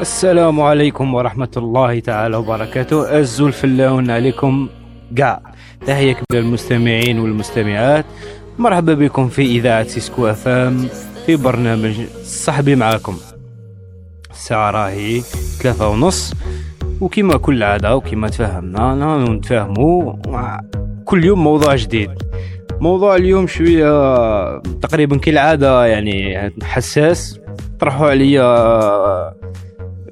[0.00, 3.20] السلام عليكم ورحمة الله تعالى وبركاته.
[3.20, 4.68] أزول فلاون عليكم
[5.18, 5.42] قاع
[5.86, 8.04] تحية كبيرة للمستمعين والمستمعات.
[8.58, 10.88] مرحبا بكم في إذاعة سيسكو FM
[11.26, 11.94] في برنامج
[12.24, 13.16] صاحبي معاكم.
[14.30, 15.20] الساعة راهي
[15.60, 16.34] ثلاثة ونص.
[17.00, 20.14] وكما كل عادة وكما تفهمنا نتفاهموا
[21.04, 22.10] كل يوم موضوع جديد.
[22.80, 27.38] موضوع اليوم شوية تقريبا كالعادة يعني حساس.
[27.82, 29.34] طرحوا عليا آه،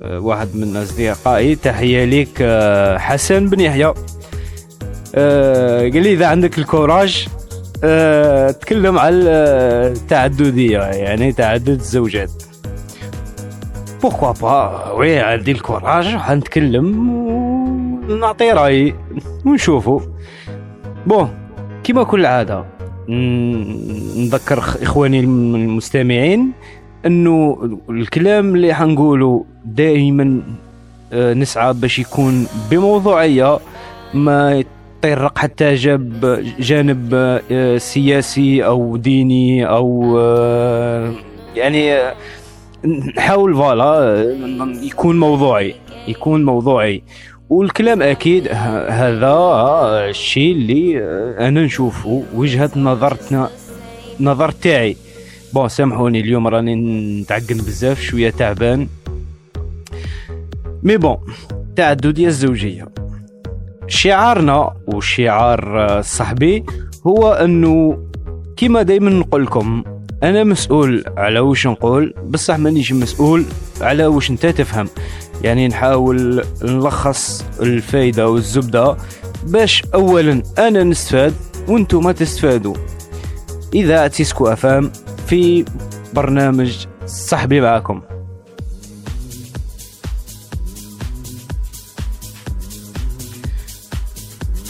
[0.03, 3.95] واحد من أصدقائي تحية ليك آه، حسن بن يحيى.
[5.15, 7.29] آه، قال لي إذا عندك ال courage
[8.61, 9.17] تكلم على
[9.95, 12.31] التعددية يعني تعدد الزوجات.
[14.03, 17.11] pourquoi pas oui عندي ال courage حنتكلم
[18.11, 18.95] ونعطي رايي
[19.47, 20.01] ونشوفو.
[21.07, 21.29] bon
[21.85, 22.65] كما كل عادة
[23.09, 26.53] نذكر إخواني المستمعين
[27.07, 27.59] إنه
[27.91, 30.43] الكلام اللي حنقوله دائما
[31.13, 33.59] آه، نسعى باش يكون بموضوعية
[34.15, 34.65] ما
[35.05, 37.11] يطرق حتى جاب جانب
[37.53, 41.13] آه، سياسي أو ديني أو آه،
[41.57, 41.99] يعني
[43.17, 44.23] نحاول فوالا
[44.83, 45.75] يكون موضوعي
[46.09, 47.03] يكون موضوعي.
[47.51, 48.49] والكلام أكيد
[48.89, 49.35] هذا
[50.09, 50.99] الشيء اللي
[51.39, 53.51] أنا نشوفه وجهة نظرتنا
[54.21, 54.97] نظر تاعي.
[55.55, 56.75] bon سامحوني اليوم راني
[57.21, 58.89] نتعقن بزاف شوية تعبان.
[60.83, 61.17] mais bon
[61.77, 62.89] تعددية الزوجية.
[63.87, 66.65] شعارنا وشعار صاحبي
[67.07, 67.99] هو أنه
[68.57, 69.85] كما دايما نقول لكم
[70.23, 73.45] أنا مسؤول على واش نقول بصح مانيش مسؤول
[73.81, 74.89] على واش أنت تفهم.
[75.43, 78.97] يعني نحاول نلخص الفايدة والزبدة
[79.47, 81.35] باش اولا أنا نستفاد
[81.69, 82.75] وأنتم تستفادوا.
[83.75, 84.93] إذاعة تيسكو FM
[85.31, 85.65] في
[86.15, 88.03] برنامج صاحبي معاكم.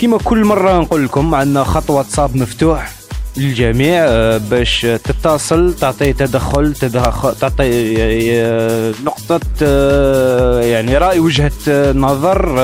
[0.00, 2.92] كما كل مرة نقول لكم عندنا خط واتساب مفتوح
[3.36, 7.94] للجميع آه، باش تتصل تعطي تدخل تدخل تعطي
[8.42, 12.58] آه، نقطة آه، يعني رأي وجهة نظر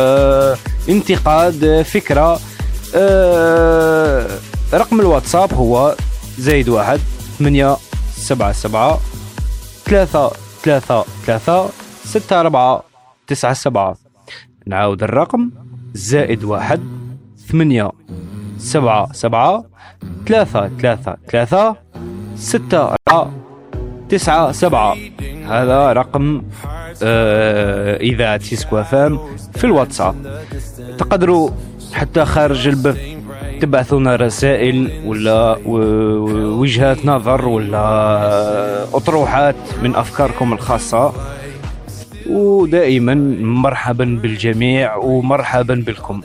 [0.88, 2.40] انتقاد فكرة
[4.74, 5.96] رقم الواتساب هو
[6.38, 7.00] زايد واحد
[7.38, 7.76] ثمانية
[8.26, 8.98] سبعة سبعة
[9.84, 10.30] ثلاثة
[10.62, 11.70] ثلاثة ثلاثة
[12.04, 12.82] ستة أربعة
[13.26, 13.96] تسعة سبعة.
[14.66, 15.50] نعاود الرقم
[15.94, 16.80] زائد واحد
[17.48, 17.90] ثمانية
[18.58, 19.64] سبعة سبعة
[20.26, 21.76] ثلاثة ثلاثة ثلاثة
[22.36, 23.32] ستة أربعة
[24.08, 24.96] تسعة سبعة.
[25.46, 26.42] هذا رقم
[27.02, 29.18] آه إذاعة سيسكو اف ام
[29.54, 30.42] في الواتساب.
[30.98, 31.50] تقدروا
[31.92, 33.15] حتى خارج البث
[33.60, 35.58] تبعثونا رسائل ولا
[36.60, 37.86] وجهات نظر ولا
[38.94, 41.12] أطروحات من أفكاركم الخاصة.
[42.30, 46.20] ودائما مرحبا بالجميع ومرحبا بكم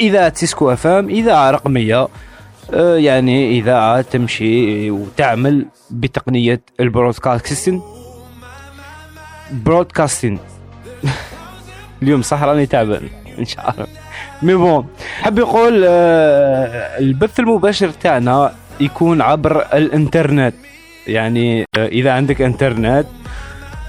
[0.00, 2.08] اذاعه سيسكو أف أم اذاعه رقمية
[2.74, 7.82] آه، يعني اذاعه تمشي وتعمل بتقنية ال broadcasting.
[9.52, 10.38] broadcasting.
[12.02, 14.01] اليوم صح راني تعبان إن شاء الله.
[14.42, 14.86] mais bon.
[15.20, 20.54] حاب يقول آه، البث المباشر تاعنا يكون عبر الانترنت.
[21.06, 23.06] يعني آه، إذا عندك انترنت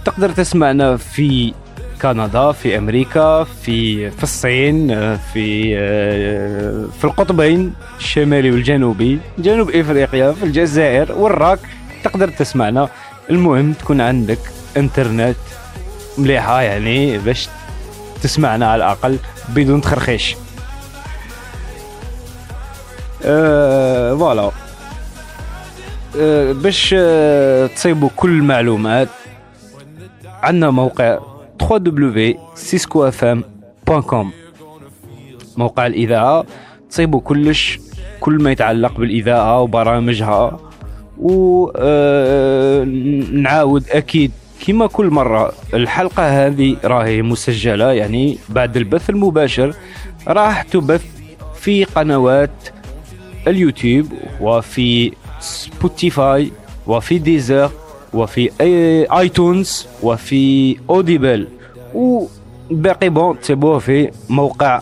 [0.06, 1.54] تقدر تسمعنا في
[2.02, 5.76] كندا في أمريكا في في الصين في
[7.00, 11.60] في القطبين الشمالي والجنوبي جنوب إفريقيا في الجزائر والراك.
[12.04, 12.90] تقدر تسمعنا.
[13.30, 14.40] المهم تكون عندك
[14.78, 15.36] انترنت
[16.18, 17.50] مليحة يعني باش
[18.24, 19.18] تسمعنا على الأقل
[19.50, 20.36] بدون تخرخيش.
[23.26, 24.52] أه فوالا.
[26.20, 29.08] أه باش أه تصيبوا كل المعلومات
[30.44, 31.20] عندنا موقع
[31.64, 34.26] www.ciscofm.com
[35.58, 36.46] موقع الإذاعة.
[36.90, 37.80] تصيبوا كلش
[38.20, 40.60] كل ما يتعلق بالإذاعة وبرامجها
[41.18, 41.74] ونعاود
[43.90, 44.32] آه، أكيد
[44.68, 49.76] كما كل مرة الحلقة هذه راهي مسجلة يعني بعد البث المباشر
[50.28, 51.06] راح تبث
[51.56, 52.50] في قنوات
[53.48, 54.08] اليوتيوب
[54.42, 56.52] وفي سبوتيفاي
[56.88, 57.72] وفي ديزر
[58.14, 58.50] وفي
[59.12, 61.48] آيتونز وفي أوديبل.
[61.94, 64.82] وباقي bon تسيبوه في موقع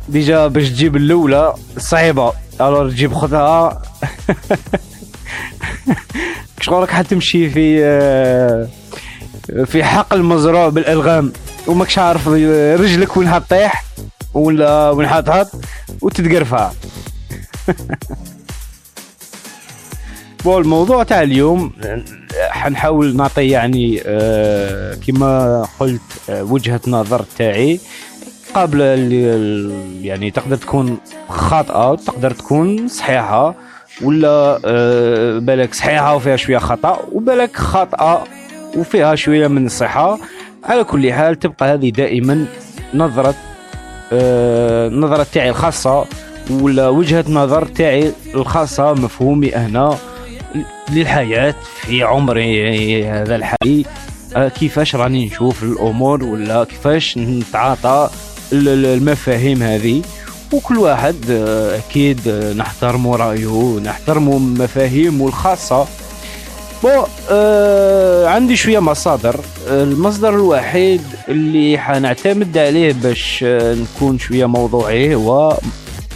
[0.09, 2.33] déjà باش تجيب الأولى صعيبة.
[2.61, 3.81] alors تجيب خذها
[6.61, 7.79] شغلك حتمشي في
[9.65, 11.33] في حقل مزروع بالألغام.
[11.67, 13.85] وماكش عارف رجلك وين حطيح
[14.33, 15.47] ولا وين حاطها
[16.01, 16.71] وتتقرفع.
[17.67, 17.75] bon
[20.47, 21.71] الموضوع تاع اليوم
[22.49, 27.79] حنحاول نعطي يعني آه كما قلت آه وجهة نظر تاعي.
[28.53, 28.81] قبل
[30.01, 30.97] يعني تقدر تكون
[31.29, 33.55] خاطئة تقدر تكون صحيحة
[34.03, 38.23] ولا آه بالك صحيحة وفيها شوية خطأ وبالك خاطئة
[38.77, 40.19] وفيها شوية من الصحة
[40.63, 42.45] على كل حال تبقى هذه دائما
[42.93, 43.35] نظرة
[44.13, 46.05] آه نظرة تاعي الخاصة
[46.51, 49.97] ولا وجهة نظر تاعي الخاصة مفهومي أنا.
[50.89, 53.85] للحياة في عمري هذا الحالي
[54.35, 58.09] آه كيفاش راني نشوف الأمور ولا كيفاش نتعاطى
[58.53, 60.01] المفاهيم هذه.
[60.53, 65.87] وكل واحد آه، أكيد نحترم رأيه نحترم مفاهيمه الخاصة.
[66.83, 66.89] بو
[67.31, 69.39] آه عندي شوية مصادر.
[69.67, 75.57] المصدر الوحيد اللي حنعتمد عليه باش آه نكون شوية موضوعي هو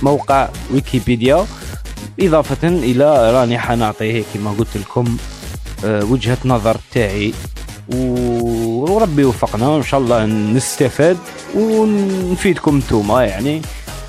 [0.02, 1.46] موقع ويكيبيديا.
[2.20, 5.18] إضافة إلى راني حنعطيه كما قلت لكم
[5.86, 7.34] آه وجهة نظر تاعي.
[7.90, 11.18] وربي يوفقنا ان شاء الله نستفاد
[11.56, 13.62] ونفيدكم نتوما يعني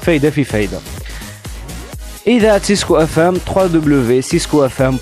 [0.02, 0.78] فايدة في فايدة.
[2.26, 3.18] إذا سيسكو اف
[4.82, 4.98] ام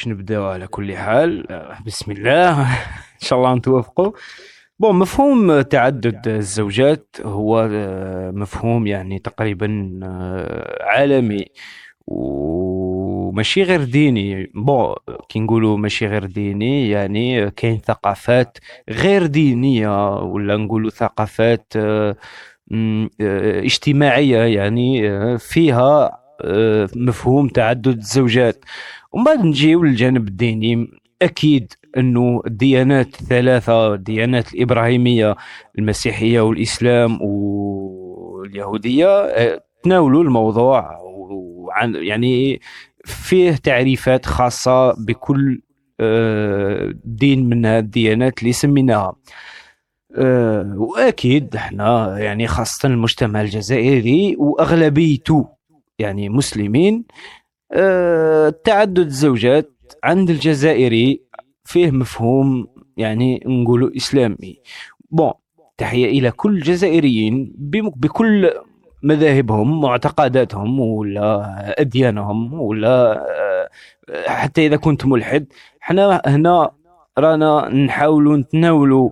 [0.00, 1.46] باش نبداو على كل حال؟
[1.86, 2.60] بسم الله.
[3.20, 4.12] إن شاء الله نتوافقوا.
[4.78, 11.44] بون مفهوم تعدد الزوجات هو آه، مفهوم يعني تقريبا آه، عالمي.
[12.06, 14.50] وماشي غير ديني.
[14.54, 14.94] بون
[15.28, 18.58] كي نقولوا ماشي غير ديني يعني كاين ثقافات
[18.90, 22.16] غير دينية ولا نقولوا ثقافات آه،
[23.64, 26.20] اجتماعية يعني فيها
[26.96, 28.64] مفهوم تعدد الزوجات.
[29.12, 31.00] ومن بعد نجيو للجانب الديني.
[31.22, 35.36] أكيد أنه الديانات الثلاثة الديانات الإبراهيمية
[35.78, 42.60] المسيحية والإسلام واليهودية آه، تناولوا الموضوع وعن يعني
[43.04, 45.60] فيه تعريفات خاصة بكل
[46.00, 49.16] آه، دين من الديانات اللي سميناها.
[50.16, 55.48] آه، وأكيد إحنا يعني خاصة المجتمع الجزائري وأغلبيته
[55.98, 57.04] يعني مسلمين
[58.64, 59.70] تعدد الزوجات
[60.04, 61.22] عند الجزائري
[61.64, 64.60] فيه مفهوم يعني نقولوا إسلامي.
[65.10, 65.32] بون
[65.78, 67.52] تحية إلى كل الجزائريين
[67.96, 68.50] بكل
[69.02, 73.68] مذاهبهم معتقداتهم ولا أديانهم ولا آه،
[74.26, 75.46] حتى إذا كنت ملحد.
[75.82, 76.70] إحنا هنا
[77.18, 79.10] رانا نحاولوا نتناولوا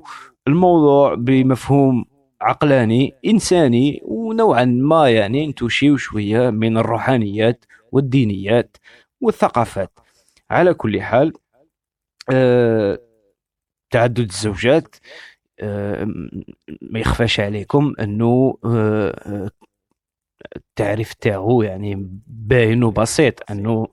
[0.48, 2.04] الموضوع بمفهوم
[2.40, 8.76] عقلاني إنساني ونوعا ما يعني نتوشيو شوية من الروحانيات والدينيات
[9.20, 9.98] والثقافات.
[10.50, 11.32] على كل حال
[12.30, 12.98] آه
[13.90, 14.96] تعدد الزوجات
[15.60, 16.04] آه
[16.82, 19.50] ما يخفاش عليكم أنه آه
[20.56, 23.88] التعريف تاعو يعني باين وبسيط أنه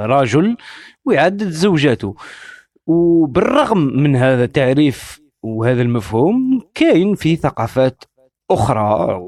[0.00, 0.56] رجل
[1.04, 2.14] ويعدد زوجاته.
[2.86, 8.04] وبالرغم من هذا التعريف وهذا المفهوم كاين في ثقافات
[8.50, 9.20] أخرى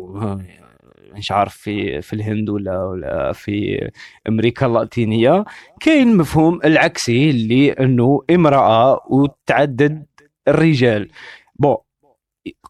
[1.13, 3.89] مش عارف في في الهند ولا ولا في
[4.29, 5.45] أمريكا اللاتينية.
[5.81, 10.07] كاين مفهوم العكسي اللي إنه امرأة وتعدد
[10.49, 11.09] الرجال.
[11.59, 11.77] بون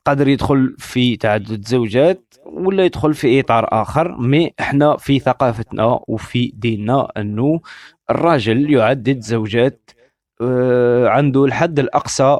[0.04, 6.52] قادر يدخل في تعدد زوجات ولا يدخل في إطار آخر مي إحنا في ثقافتنا وفي
[6.54, 7.61] ديننا إنه
[8.11, 9.90] الراجل يعدد زوجات
[10.42, 12.38] آه، عنده الحد الأقصى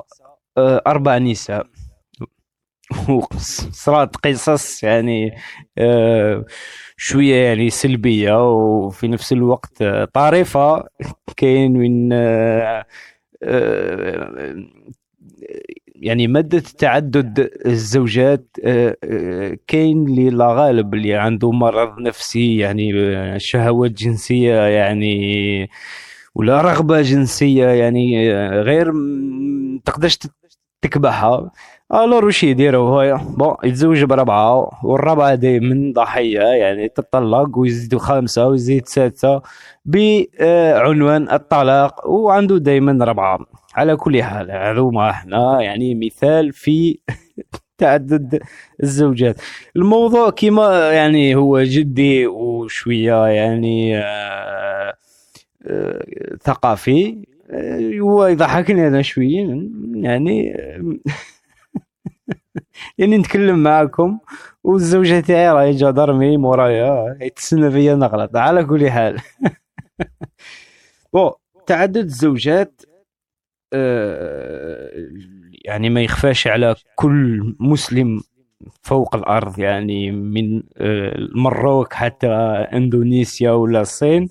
[0.59, 1.67] آه، أربع نساء.
[3.09, 5.35] وصرات قصص يعني
[5.79, 6.45] آه،
[6.97, 9.83] شوية يعني سلبية وفي نفس الوقت
[10.15, 10.85] طريفه
[11.37, 12.87] كاين من آه،
[15.87, 18.47] يعني مادة تعدد الزوجات
[19.67, 22.93] كاين اللي لا غالب اللي عنده مرض نفسي يعني
[23.41, 25.71] شهوات جنسية يعني
[26.35, 28.93] ولا رغبة جنسية يعني غير
[29.85, 30.19] تقدرش
[30.83, 31.51] تكبحها.
[31.95, 38.87] الور وش يديروا هو بون يتزوج بربعة والرابعه دائما ضحية يعني تطلق ويزيد خامسه ويزيد
[38.87, 39.43] سادسه
[39.85, 43.39] بعنوان الطلاق وعنده دائما ربعة.
[43.75, 46.99] على كل حال هذوما إحنا يعني مثال في
[47.79, 48.43] تعدد
[48.83, 49.41] الزوجات.
[49.77, 54.95] الموضوع كما يعني هو جدي وشوية يعني آه
[55.67, 56.05] آه
[56.43, 57.25] ثقافي.
[57.51, 60.57] آه، هو يضحكني أنا شوية يعني
[62.99, 64.19] يعني نتكلم معكم
[64.65, 69.21] والزوجة تاعي راهي جا درمي مورايا يتسنى فيا نغلط على كل حال.
[71.13, 71.33] بو
[71.67, 72.83] تعدد الزوجات
[73.73, 74.91] آه،
[75.65, 78.21] يعني ما يخفاش على كل مسلم
[78.83, 82.27] فوق الأرض يعني من آه، المروك حتى
[82.73, 84.29] إندونيسيا ولا الصين.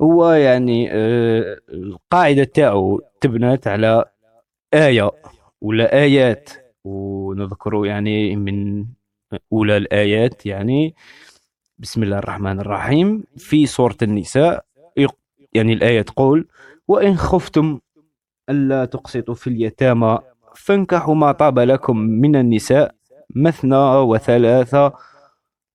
[0.00, 4.04] هو يعني آه، القاعدة تاعو تبنت على
[4.74, 5.10] آية
[5.60, 6.63] ولا آيات.
[6.84, 8.86] ونذكر يعني من
[9.52, 10.94] أولى الآيات يعني
[11.78, 14.64] بسم الله الرحمن الرحيم في سورة النساء
[15.52, 16.48] يعني الآية تقول
[16.88, 17.78] وإن خفتم
[18.50, 20.18] ألا تقسطوا في اليتامى
[20.56, 22.94] فانكحوا ما طاب لكم من النساء
[23.34, 24.92] مثنى وثلاثة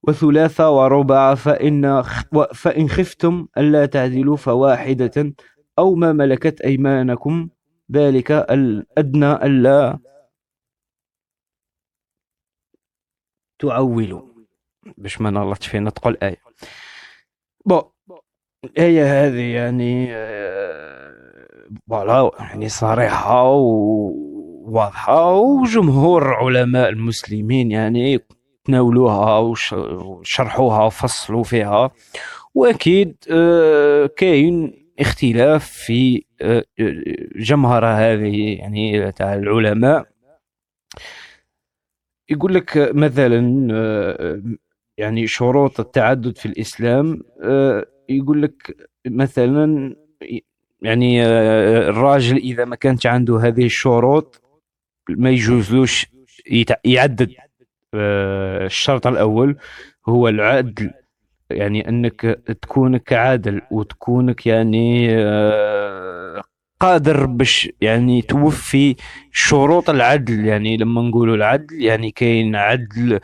[0.07, 2.03] وثلاثة وربع فإن
[2.53, 5.33] فإن خفتم ألا تعدلوا فواحدة
[5.79, 7.49] أو ما ملكت أيمانكم
[7.91, 9.99] ذلك الأدنى ألا
[13.59, 14.21] تعولوا
[14.97, 16.41] باش ما نغلطش فينا تقول آية.
[17.65, 17.81] بو
[18.65, 20.07] الآية هذه يعني
[21.89, 28.19] فوالا يعني صريحة وواضحة وجمهور علماء المسلمين يعني
[28.65, 31.91] تناولوها وشرحوها وفصلوا فيها.
[32.55, 36.63] وأكيد آه، كاين اختلاف في آه،
[37.35, 40.05] جمهرة هذه يعني تاع العلماء.
[42.29, 44.41] يقول لك مثلا آه،
[44.97, 49.95] يعني شروط التعدد في الإسلام آه، يقول لك مثلا
[50.81, 54.41] يعني آه، الراجل إذا ما كانت عنده هذه الشروط
[55.09, 56.07] ما يجوزلوش
[56.85, 57.33] يعدد
[57.95, 59.57] الشرط الأول
[60.07, 60.91] هو العدل.
[61.49, 62.21] يعني أنك
[62.61, 65.07] تكونك عادل وتكونك يعني
[66.79, 68.95] قادر باش يعني توفي
[69.31, 70.45] شروط العدل.
[70.45, 73.19] يعني لما نقولوا العدل يعني كاين عدل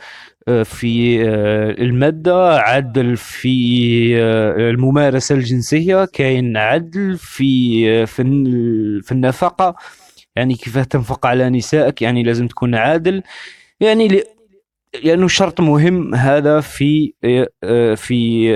[0.48, 9.76] آه، في آه، المادة عدل في آه، الممارسة الجنسية كاين عدل في في النفقة.
[10.36, 13.22] يعني كيف تنفق على نسائك؟ يعني لازم تكون عادل.
[13.80, 14.24] يعني لأنه
[14.94, 17.12] يعني شرط مهم هذا في
[17.96, 18.52] في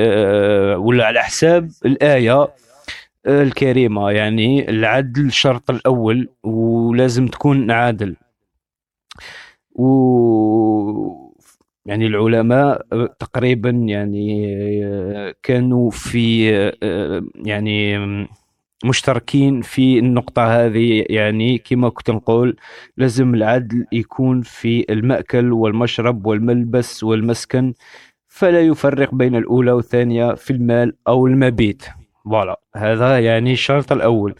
[0.77, 2.49] ولا على حساب الآية.
[3.27, 8.17] الكريمة يعني العدل الشرط الأول ولازم تكون عادل.
[9.75, 9.87] و
[11.87, 12.87] يعني العلماء
[13.19, 14.55] تقريبا يعني
[15.43, 16.49] كانوا في
[17.45, 17.99] يعني
[18.85, 21.05] مشتركين في النقطة هذه.
[21.11, 22.57] يعني كما كنت نقول
[22.97, 27.75] لازم العدل يكون في المأكل والمشرب والملبس والمسكن
[28.29, 31.85] فلا يفرق بين الأولى والثانية في المال أو المبيت.
[32.25, 32.61] فوالا.
[32.77, 34.35] هذا يعني الشرط الأول.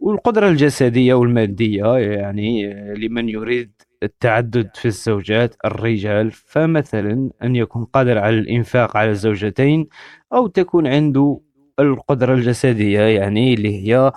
[0.00, 3.72] والقدرة الجسدية والمادية يعني لمن يريد
[4.02, 9.88] التعدد في الزوجات الرجال فمثلا أن يكون قادر على الإنفاق على الزوجتين
[10.32, 11.40] أو تكون عنده
[11.80, 14.12] القدرة الجسدية يعني اللي هي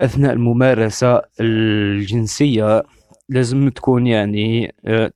[0.00, 2.82] أثناء الممارسة الجنسية
[3.28, 5.12] لازم تكون يعني آه،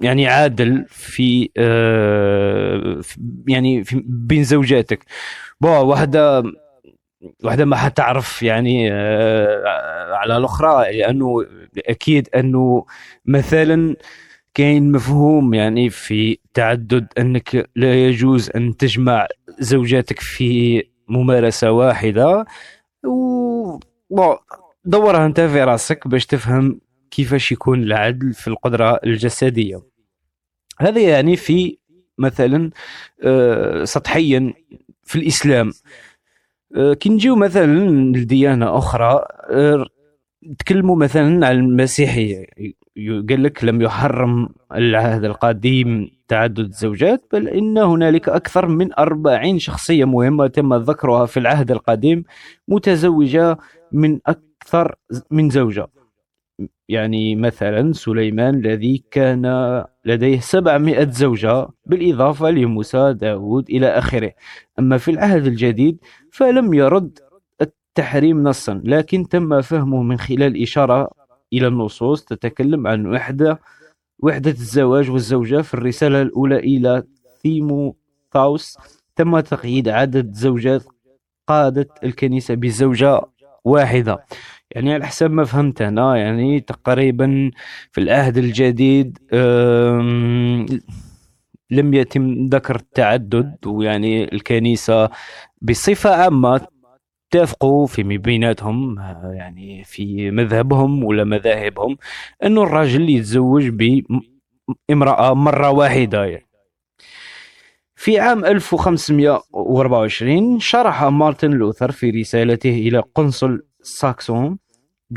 [0.00, 3.00] يعني عادل في آه،
[3.48, 5.04] يعني في بين زوجاتك.
[5.60, 6.42] بو واحدة
[7.44, 11.46] واحدة ما حتعرف يعني آه، على الأخرى لأنه
[11.88, 12.86] أكيد أنه
[13.26, 13.96] مثلا
[14.54, 19.26] كاين مفهوم يعني في تعدد أنك لا يجوز أن تجمع
[19.58, 22.44] زوجاتك في ممارسة واحدة.
[23.04, 24.34] و
[24.84, 29.82] دورها أنت في راسك باش تفهم كيفاش يكون العدل في القدرة الجسدية.
[30.80, 31.78] هذا يعني في
[32.18, 32.70] مثلا
[33.22, 34.52] آه، سطحيا
[35.02, 35.72] في الإسلام.
[37.00, 39.86] كي نجيو مثلا لديانة أخرى أه،
[40.58, 42.46] تكلموا مثلا عن المسيحيه
[43.28, 50.04] قال لك لم يحرم العهد القديم تعدد الزوجات بل إن هنالك أكثر من أربعين شخصية
[50.04, 52.24] مهمة تم ذكرها في العهد القديم
[52.68, 53.58] متزوجة
[53.92, 54.94] من أكثر
[55.30, 55.86] من زوجة.
[56.88, 59.44] يعني مثلا سليمان الذي كان
[60.04, 64.32] لديه 700 زوجة بالإضافة لموسى داود إلى آخره.
[64.78, 65.98] أما في العهد الجديد
[66.34, 67.18] فلم يرد
[67.60, 71.10] التحريم نصا لكن تم فهمه من خلال إشارة
[71.52, 73.60] إلى النصوص تتكلم عن وحدة
[74.18, 75.62] وحدة الزواج والزوجة.
[75.62, 77.02] في الرسالة الأولى إلى
[77.42, 78.78] ثيموثاوس
[79.16, 80.82] تم تقييد عدد زوجات
[81.48, 83.20] قادة الكنيسة بزوجة
[83.64, 84.26] واحدة.
[84.70, 87.50] يعني على حسب ما فهمت أنا يعني تقريبا
[87.92, 89.18] في العهد الجديد
[91.70, 95.10] لم يتم ذكر التعدد ويعني الكنيسة
[95.64, 96.66] بصفة عامة
[97.34, 98.98] اتفقوا في بيناتهم
[99.34, 101.96] يعني في مذهبهم ولا مذاهبهم
[102.44, 103.68] إنه الراجل يتزوج
[104.88, 106.46] بامرأة مرة واحدة يعني.
[107.96, 114.58] في عام 1524 شرح مارتن لوثر في رسالته إلى قنصل ساكسون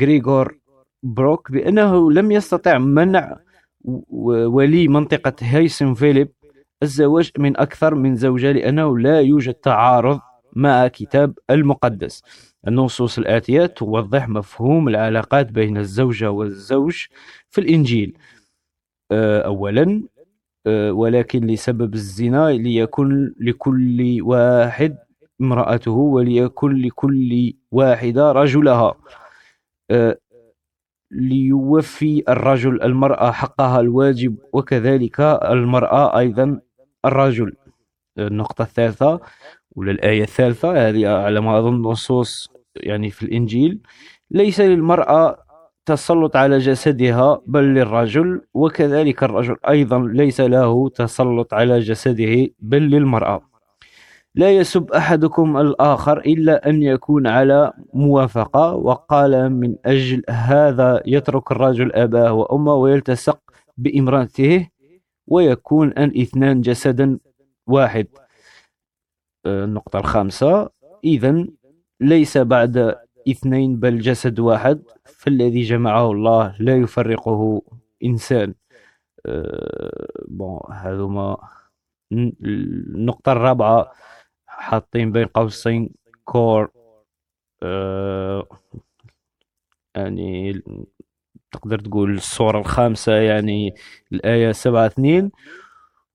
[0.02, 0.58] غريغور
[1.02, 3.36] بروك بأنه لم يستطع منع
[4.46, 6.32] ولي منطقة هيسن فيليب
[6.82, 10.20] الزواج من أكثر من زوجة لأنه لا يوجد تعارض
[10.52, 12.22] مع كتاب المقدس.
[12.68, 17.06] النصوص الآتية توضح مفهوم العلاقات بين الزوجة والزوج
[17.50, 18.18] في الإنجيل.
[19.12, 20.02] آه، أولا
[20.66, 24.98] آه، ولكن لسبب الزنا ليكن لكل واحد
[25.40, 28.94] امرأته وليكن لكل واحدة رجلها.
[29.90, 30.18] آه،
[31.10, 36.60] ليوفي الرجل المرأة حقها الواجب وكذلك المرأة أيضا
[37.04, 37.56] الرجل.
[38.18, 39.20] النقطة الثالثة
[39.78, 43.80] ولا الآية الثالثة هذه على ما أظن نصوص يعني في الإنجيل
[44.30, 45.38] ليس للمرأة
[45.86, 53.40] تسلط على جسدها بل للرجل وكذلك الرجل أيضا ليس له تسلط على جسده بل للمرأة.
[54.34, 61.92] لا يسب أحدكم الآخر إلا أن يكون على موافقة وقال من أجل هذا يترك الرجل
[61.92, 63.38] أباه وأمه ويلتصق
[63.76, 64.68] بإمرأته
[65.26, 67.18] ويكون الاثنان جسدا
[67.66, 68.06] واحد.
[69.48, 70.70] النقطة الخامسة.
[71.04, 71.46] إذا
[72.00, 72.94] ليس بعد
[73.28, 77.62] اثنين بل جسد واحد فالذي جمعه الله لا يفرقه
[78.04, 78.54] إنسان.
[80.28, 81.36] بون هذوما
[82.12, 83.92] النقطة الرابعة
[84.46, 85.90] حاطين بين قوسين
[86.24, 86.70] كور.
[89.94, 90.62] يعني
[91.52, 93.74] تقدر تقول الصورة الخامسة يعني
[94.12, 95.30] الآية سبعة اثنين.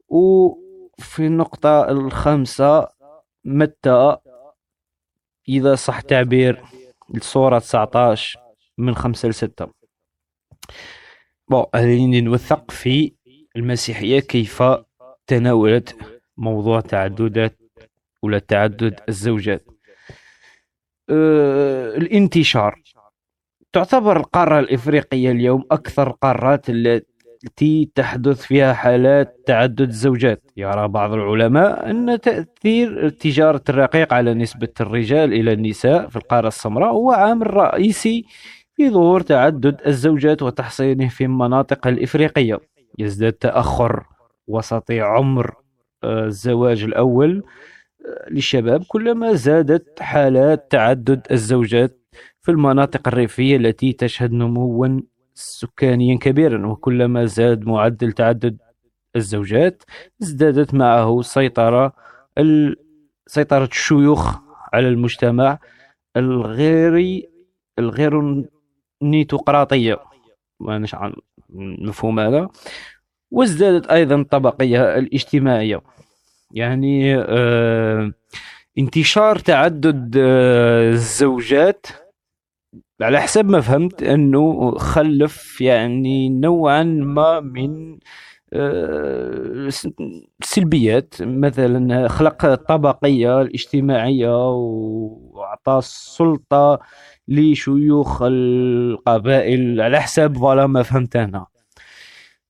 [0.10, 2.88] وفي النقطة الخامسة
[3.46, 4.18] متى
[5.50, 6.64] إذا صح تعبير
[7.16, 8.40] الصورة 19
[8.78, 9.68] من 5 ل 6
[11.50, 13.14] بون هذه نوثق في
[13.56, 14.64] المسيحية كيف
[15.28, 15.98] تناولت
[16.38, 17.60] موضوع تعددات
[18.22, 19.66] ولا تعدد الزوجات.
[21.10, 22.82] أه الانتشار.
[23.74, 27.13] تعتبر القارة الإفريقية اليوم أكثر القارات التي
[27.44, 30.52] التي تحدث فيها حالات تعدد الزوجات.
[30.58, 36.92] يرى بعض العلماء أن تأثير تجارة الرقيق على نسبة الرجال إلى النساء في القارة السمراء
[36.92, 38.26] هو عامل رئيسي
[38.76, 42.60] في ظهور تعدد الزوجات وتحصينه في المناطق الإفريقية.
[43.00, 44.04] يزداد تأخر
[44.48, 45.56] وسطي عمر
[46.04, 47.44] آه، الزواج الأول
[48.06, 52.00] آه، للشباب كلما زادت حالات تعدد الزوجات
[52.42, 54.88] في المناطق الريفية التي تشهد نموا
[55.36, 58.58] سكانيا كبيرا وكلما زاد معدل تعدد
[59.16, 59.84] الزوجات
[60.22, 61.94] ازدادت معه سيطرة
[63.28, 64.36] سيطرة الشيوخ
[64.74, 65.60] على المجتمع
[66.18, 67.22] الغير
[67.80, 68.44] الغير
[69.02, 70.00] نيتوقراطية
[71.50, 72.50] مفهوم هذا؟
[73.32, 75.82] وازدادت أيضا الطبقية الاجتماعية.
[76.52, 78.12] يعني آه
[78.78, 81.88] انتشار تعدد آه الزوجات
[83.04, 87.98] على حسب ما فهمت أنه خلف يعني نوعا ما من
[88.54, 89.70] آه،
[91.22, 96.80] مثلا خلق الطبقية الاجتماعية وأعطى السلطة
[97.28, 101.46] لشيوخ القبائل على حسب voilà ما فهمت أنا.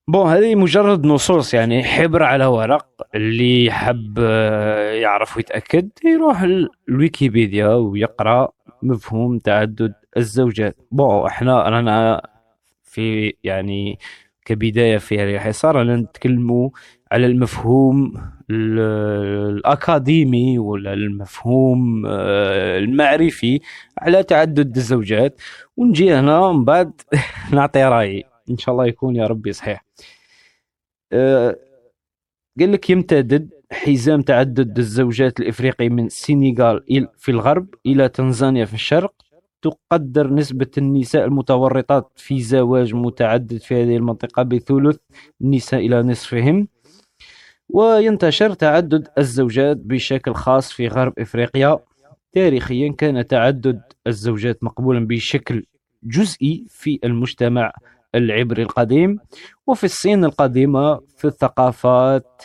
[0.07, 2.87] bon هذه مجرد نصوص يعني حبر على ورق.
[3.15, 6.41] اللي حب آه، يعرف ويتأكد يروح
[6.87, 8.49] الويكيبيديا ويقرأ.
[8.83, 10.77] مفهوم تعدد الزوجات.
[10.91, 12.21] بون إحنا رانا
[12.83, 13.99] في يعني
[14.45, 16.69] كبداية في هذه الحصة رانا نتكلموا
[17.11, 18.13] على المفهوم
[18.49, 23.59] الأكاديمي ولا المفهوم آه، المعرفي
[23.97, 25.41] على تعدد الزوجات.
[25.77, 27.01] ونجي هنا من بعد
[27.53, 28.23] نعطي رأيي.
[28.49, 29.85] إن شاء الله يكون يا ربي صحيح.
[31.13, 31.55] آه،
[32.59, 39.13] قال لك يمتدد حزام تعدد الزوجات الإفريقي من السنغال في الغرب إلى تنزانيا في الشرق
[39.61, 44.97] تقدر نسبة النساء المتورطات في زواج متعدد في هذه المنطقة بثلث
[45.41, 46.67] النساء إلى نصفهم.
[47.69, 51.79] وينتشر تعدد الزوجات بشكل خاص في غرب إفريقيا.
[52.33, 55.65] تاريخيا كان تعدد الزوجات مقبولا بشكل
[56.03, 57.71] جزئي في المجتمع
[58.15, 59.19] العبري القديم.
[59.67, 62.43] وفي الصين القديمة في الثقافات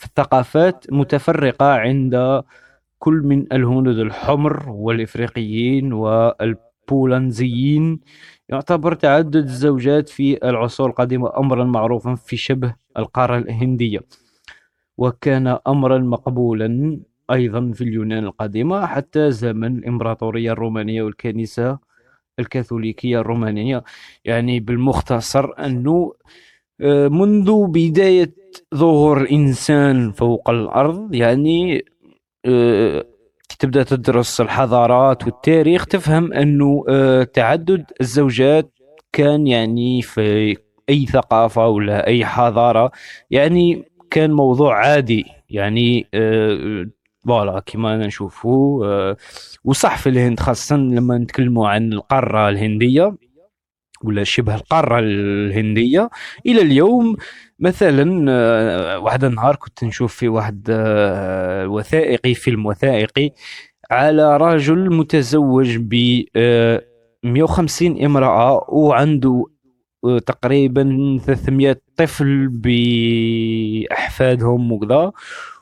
[0.00, 2.42] في الثقافات متفرقة عند
[2.98, 8.00] كل من الهنود الحمر والإفريقيين والبولنزيين
[8.48, 14.00] يعتبر تعدد الزوجات في العصور القديمة أمرا معروفا في شبه القارة الهندية
[14.98, 21.78] وكان أمرا مقبولا أيضا في اليونان القديمة حتى زمن الإمبراطورية الرومانية والكنيسة
[22.38, 23.84] الكاثوليكية الرومانية.
[24.24, 26.12] يعني بالمختصر أنه
[27.08, 28.34] منذ بداية
[28.74, 31.84] ظهور الإنسان فوق الأرض يعني
[32.46, 33.04] آه،
[33.58, 38.72] تبدأ تدرس الحضارات والتاريخ تفهم أنه آه، تعدد الزوجات
[39.12, 40.56] كان يعني في
[40.88, 42.90] أي ثقافة ولا أي حضارة
[43.30, 46.06] يعني كان موضوع عادي يعني
[47.26, 49.14] فوالا كما نشوفوا
[49.64, 53.16] وصح في الهند خاصة لما نتكلموا عن القارة الهندية.
[54.04, 56.10] ولا شبه القارة الهندية.
[56.46, 57.16] إلى اليوم
[57.60, 63.30] مثلا آه، واحد النهار كنت نشوف في واحد آه، وثائقي فيلم وثائقي
[63.90, 65.94] على رجل متزوج ب
[67.24, 69.44] 150 آه، امرأة وعنده
[70.26, 72.48] تقريبا 300 طفل
[73.90, 75.12] بأحفادهم وكذا.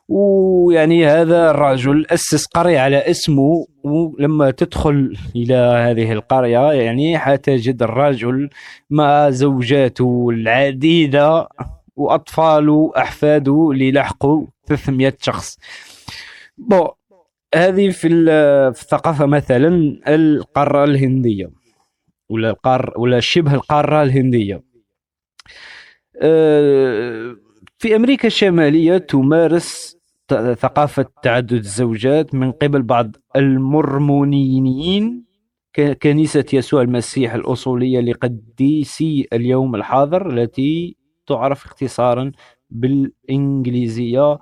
[0.09, 8.51] ويعني هذا الرجل أسس قرية على اسمه ولما تدخل إلى هذه القرية يعني حتجد الرجل
[8.91, 11.49] مع زوجاته العديدة
[11.97, 15.59] وأطفاله وأحفاده اللي لحقوا 300 شخص.
[16.59, 16.89] بو
[17.55, 21.51] هذه في الثقافة مثلا القارة الهندية
[22.31, 24.63] ولا القار ولا شبه القارة الهندية.
[26.23, 27.37] أه،
[27.79, 29.98] في أمريكا الشمالية تمارس
[30.35, 35.25] ثقافة تعدد الزوجات من قبل بعض المرمونيين
[36.03, 42.33] كنيسة يسوع المسيح الأصولية لقديسي اليوم الحاضر التي تعرف اختصارا
[42.71, 44.39] بالإنجليزية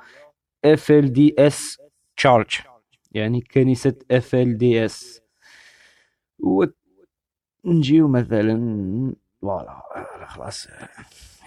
[0.67, 1.77] FLDS
[2.21, 2.63] Church
[3.13, 5.21] يعني كنيسة FLDS
[7.65, 9.83] ونجيو مثلا فوالا
[10.27, 10.69] خلاص.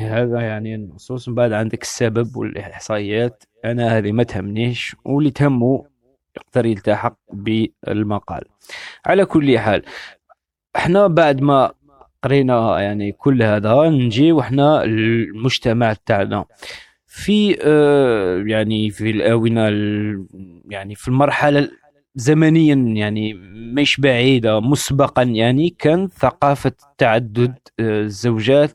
[0.08, 3.44] هذا يعني النصوص من بعد عندك السبب والإحصائيات.
[3.66, 5.86] أنا هذه ما تهمنيش واللي تهمه
[6.38, 8.44] يقدر يلتحق بالمقال.
[9.06, 9.84] على كل حال
[10.76, 11.72] إحنا بعد ما
[12.24, 16.46] قرينا يعني كل هذا نجي وحنا المجتمع تاعنا.
[17.08, 19.70] في آه يعني في الآونة
[20.70, 21.70] يعني في المرحلة
[22.16, 23.34] زمنيا يعني
[23.76, 28.72] مش بعيدة مسبقا يعني كان ثقافة تعدد آه، الزوجات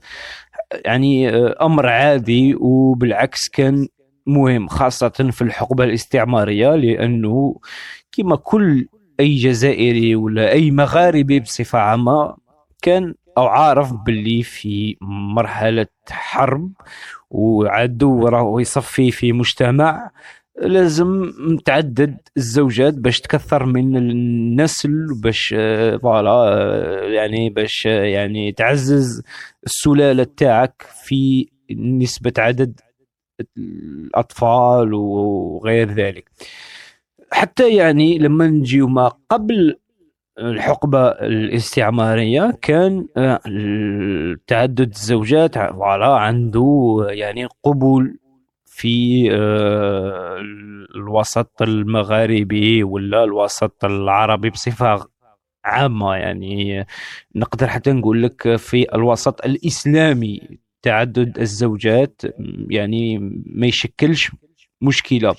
[0.84, 3.88] يعني آه، أمر عادي وبالعكس كان
[4.26, 7.56] مهم خاصة في الحقبة الاستعمارية لأنه
[8.12, 8.88] كما كل
[9.20, 12.36] أي جزائري ولا أي مغاربي بصفة عامة
[12.82, 14.96] كان أو عارف باللي في
[15.34, 16.72] مرحلة حرب
[17.30, 20.10] وعدو راه يصفي في مجتمع
[20.62, 21.32] لازم
[21.64, 25.54] تعدد الزوجات باش تكثر من النسل باش
[26.02, 29.22] فوالا يعني باش يعني تعزز
[29.66, 32.80] السلالة تاعك في نسبة عدد
[33.56, 36.30] الأطفال وغير ذلك.
[37.32, 39.76] حتى يعني لما نجيو ما قبل
[40.38, 43.40] الحقبة الاستعمارية كان آه،
[44.46, 48.18] تعدد الزوجات فوالا عنده يعني قبول
[48.76, 50.38] في آه،
[50.96, 55.06] الوسط المغاربي ولا الوسط العربي بصفة
[55.64, 56.86] عامة يعني
[57.34, 60.40] نقدر حتى نقول لك في الوسط الإسلامي
[60.82, 62.22] تعدد الزوجات
[62.70, 64.30] يعني ما يشكلش
[64.80, 65.34] مشكلة.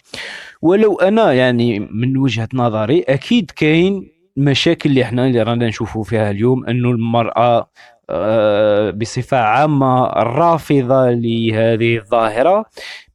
[0.62, 6.32] ولو أنا يعني من وجهة نظري أكيد كاين مشاكل اللي إحنا اللي رانا نشوفوا فيها
[6.32, 7.70] اليوم انه المرأة
[8.10, 12.66] آه، بصفة عامة رافضة لهذه الظاهرة.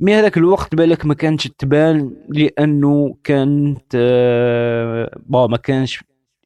[0.01, 6.05] من هذاك الوقت بالك ما كانتش تبان لأنه كانت آه، ما كانش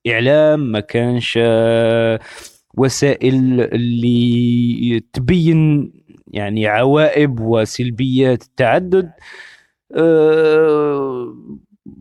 [0.08, 2.20] إعلام ما كانش آه،
[2.76, 5.92] وسائل اللي تبين
[6.28, 9.10] يعني عوائب وسلبيات التعدد.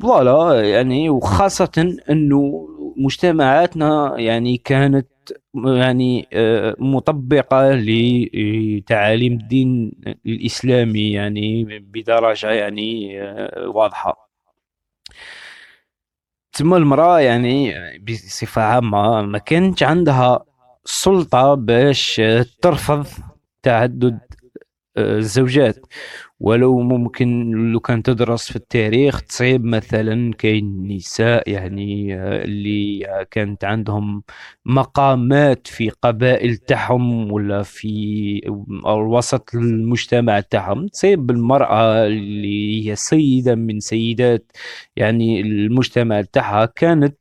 [0.01, 5.07] فوالا يعني وخاصة أنه مجتمعاتنا يعني كانت
[5.55, 9.91] يعني أه مطبقة لتعاليم الدين
[10.25, 14.29] الإسلامي يعني بدرجة يعني أه واضحة.
[16.53, 20.45] تما المرأة يعني بصفة عامة ما كانت عندها
[20.85, 22.21] سلطة باش
[22.61, 23.07] ترفض
[23.63, 24.19] تعدد
[24.97, 25.85] الزوجات.
[26.43, 33.63] ولو ممكن لو كان تدرس في التاريخ تصيب مثلا كاين نساء يعني آه، اللي كانت
[33.65, 34.23] عندهم
[34.65, 38.41] مقامات في قبائل تاعهم ولا في
[38.85, 44.51] الوسط المجتمع تاعهم تصيب المرأة اللي هي سيدة من سيدات
[44.95, 47.17] يعني المجتمع تاعها كانت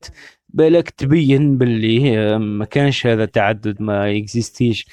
[0.48, 4.86] بالك تبين باللي آه، ما كانش هذا تعدد ما يكزيستيش.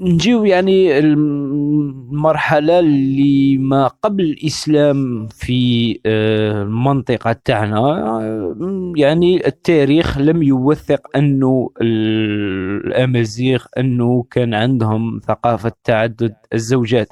[0.00, 10.42] نجيو يعني المرحلة اللي ما قبل الإسلام في آه، المنطقة تاعنا آه، يعني التاريخ لم
[10.42, 17.08] يوثق أنه الأمازيغ أنه كان عندهم ثقافة تعدد الزوجات.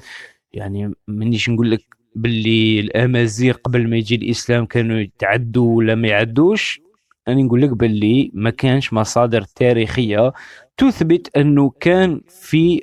[0.52, 1.80] يعني منيش نقول لك
[2.16, 6.83] باللي الأمازيغ قبل ما يجي الإسلام كانوا يتعدوا ولا ما يعدوش.
[7.28, 10.32] أنا نقول لك باللي ما كانش مصادر تاريخية.
[10.76, 12.82] تثبت أنه كان في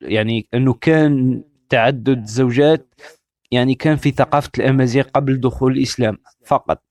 [0.00, 2.94] يعني أنه كان تعدد زوجات
[3.50, 6.82] يعني كان في ثقافة الأمازيغ قبل دخول الإسلام فقط.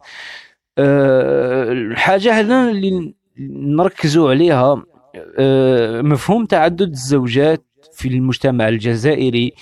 [0.77, 3.13] أه الحاجة هنا اللي
[3.49, 4.84] نركزوا عليها
[5.39, 9.53] أه مفهوم تعدد الزوجات في المجتمع الجزائري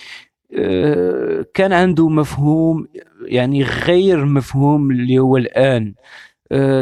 [0.56, 2.88] أه كان عنده مفهوم
[3.26, 5.88] يعني غير مفهوم اللي هو الآن.
[5.88, 6.02] أه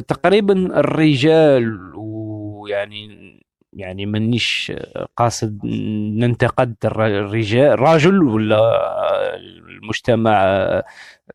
[0.07, 3.09] تقريبا الرجال ويعني
[3.73, 4.73] يعني مانيش
[5.17, 5.59] قاصد
[6.15, 8.79] ننتقد الرجال الرجل ولا
[9.37, 10.43] المجتمع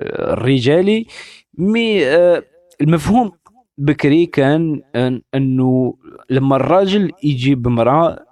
[0.03, 1.07] الرجالي.
[1.59, 2.05] مي
[2.81, 3.33] المفهوم
[3.79, 4.83] بكري كان
[5.35, 5.95] أنه
[6.31, 8.27] لما الراجل يجيب امراه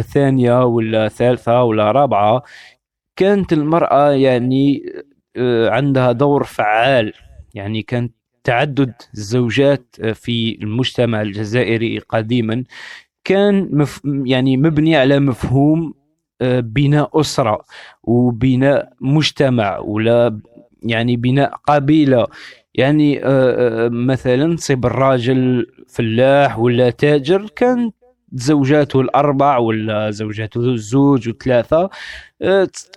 [0.00, 2.42] ثانية ولا ثالثة ولا رابعة
[3.16, 4.82] كانت المرأة يعني
[5.66, 7.12] عندها دور فعال.
[7.54, 8.14] يعني كانت
[8.48, 12.64] تعدد الزوجات في المجتمع الجزائري قديما
[13.24, 15.94] كان مف يعني مبني على مفهوم
[16.40, 17.64] آه، بناء أسرة
[18.02, 20.40] وبناء مجتمع ولا
[20.82, 22.26] يعني بناء قبيلة.
[22.74, 27.90] يعني آه، آه، مثلا تصيب الراجل فلاح ولا تاجر كان
[28.32, 31.90] زوجاته الأربع ولا زوجاته الزوج وثلاثة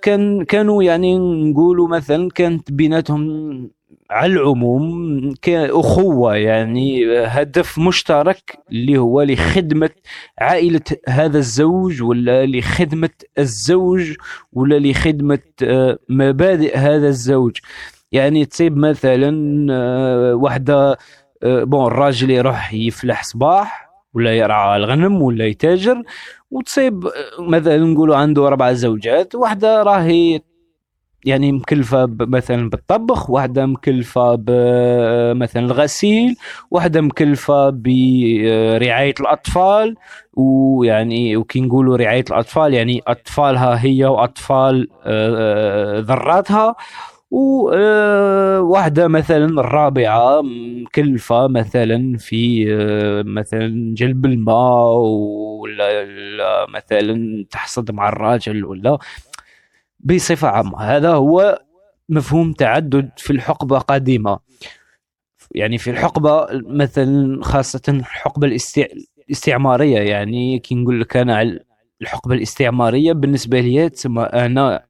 [0.02, 1.18] كان كانوا يعني
[1.52, 3.70] نقولوا مثلا كانت بيناتهم
[4.12, 9.90] على العموم كأخوة يعني هدف مشترك اللي هو لخدمة
[10.40, 14.14] عائلة هذا الزوج ولا لخدمة الزوج
[14.54, 17.58] ولا لخدمة آه، مبادئ هذا الزوج.
[18.12, 20.98] يعني تصيب مثلا آه، واحدة
[21.44, 26.04] آه، بون الراجل يروح يفلح صباح ولا يرعى الغنم ولا يتاجر
[26.52, 27.04] وتصيب
[27.40, 30.42] مثلا نقولوا عنده أربع زوجات واحدة راهي
[31.26, 34.36] يعني مكلفة مثلا بالطبخ واحدة مكلفة
[35.34, 36.36] مثلا الغسيل
[36.72, 39.96] واحدة مكلفة برعايه الأطفال.
[40.34, 46.76] ويعني وكي نقولوا رعاية الأطفال يعني أطفالها هي وأطفال آه، آه، ذراتها.
[47.32, 50.42] وواحدة مثلا الرابعة
[50.86, 56.06] مكلفة مثلا في آه، مثلا جلب الماء ولا
[56.70, 58.98] مثلا تحصد مع الراجل ولا
[60.04, 60.82] بصفة عامة.
[60.82, 61.62] هذا هو
[62.10, 64.40] مفهوم تعدد في الحقبة قديمة.
[65.56, 68.48] يعني في الحقبة مثلا خاصة الحقبة
[69.28, 70.00] الاستعمارية.
[70.00, 71.60] يعني كي نقول لك أنا
[72.02, 74.86] الحقبة الاستعمارية بالنسبة لي تسمى أنا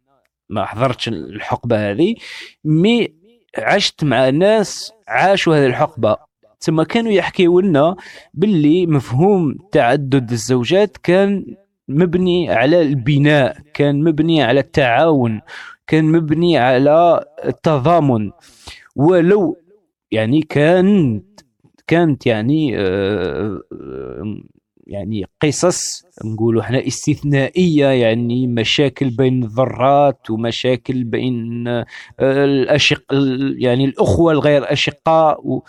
[0.50, 2.16] ما حضرتش الحقبة هذه
[2.64, 3.14] مي
[3.58, 6.18] عشت مع ناس عاشوا هذه الحقبة.
[6.60, 7.96] ثم كانوا يحكيوا لنا
[8.34, 11.56] باللي مفهوم تعدد الزوجات كان
[11.96, 15.42] مبني على البناء كان مبني على التعاون
[15.88, 18.32] كان مبني على التضامن.
[18.96, 19.58] ولو
[20.12, 21.26] يعني كانت
[21.88, 24.44] كانت يعني آه، آه،
[24.88, 31.86] يعني قصص نقولوا إحنا استثنائية يعني مشاكل بين الذرات ومشاكل بين آه،
[32.20, 33.04] الاشق
[33.58, 35.64] يعني الأخوة الغير أشقاء و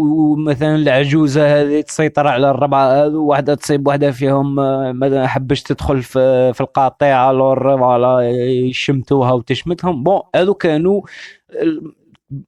[0.00, 4.54] ومثلا العجوزة هذه تسيطر على الربعة هذو واحدة تصيب واحدة فيهم
[4.98, 8.30] مثلا حبش تدخل في, في القاطعه alors voilà
[8.68, 10.02] يشمتوها وتشمتهم.
[10.02, 11.02] bon هذو كانوا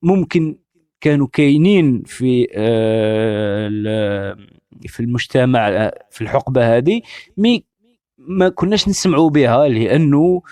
[0.02, 0.56] ممكن
[1.00, 4.36] كانوا كاينين في آه،
[4.88, 7.00] في المجتمع في الحقبة هذه
[7.36, 7.64] mais
[8.26, 10.42] ما كناش نسمعوا بها لأنه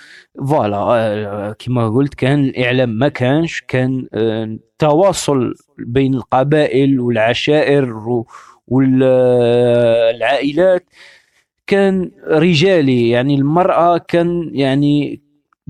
[0.49, 8.25] voilà آه، كما قلت كان الإعلام ما كانش كان آه، تواصل بين القبائل والعشائر
[8.69, 10.21] والعائلات.
[11.67, 15.21] كان رجالي يعني المرأة كان يعني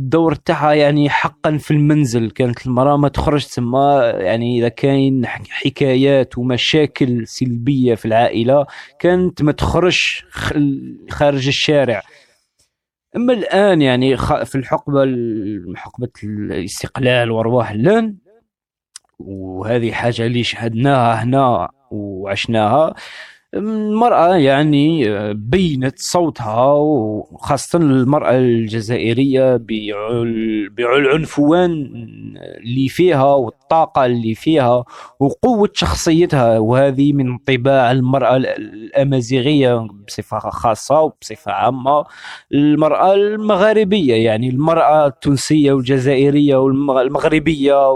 [0.00, 2.30] الدور تاعها يعني حقا في المنزل.
[2.30, 8.66] كانت المرأة ما تخرج تما يعني إذا كاين حكايات ومشاكل سلبية في العائلة
[8.98, 10.22] كانت ما تخرج
[11.10, 12.02] خارج الشارع.
[13.16, 15.04] أما الآن يعني في الحقبة
[15.76, 18.16] حقبة الاستقلال وأرواح اللان
[19.18, 22.94] وهذه حاجة اللي شهدناها هنا وعشناها؟
[23.54, 29.56] المرأة يعني بينت صوتها وخاصة المرأة الجزائرية
[30.76, 31.70] بالعنفوان
[32.64, 34.84] اللي فيها والطاقة اللي فيها
[35.20, 36.58] وقوة شخصيتها.
[36.58, 42.04] وهذه من طباع المرأة الأمازيغية بصفة خاصة وبصفة عامة.
[42.52, 47.88] المرأة المغاربية يعني المرأة التونسية والجزائرية والمغربية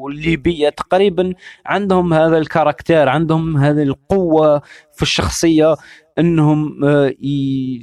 [0.00, 1.34] والليبية تقريبا
[1.66, 5.76] عندهم هذا الكاركتير عندهم هذه القوة في الشخصية
[6.18, 7.14] إنهم آه،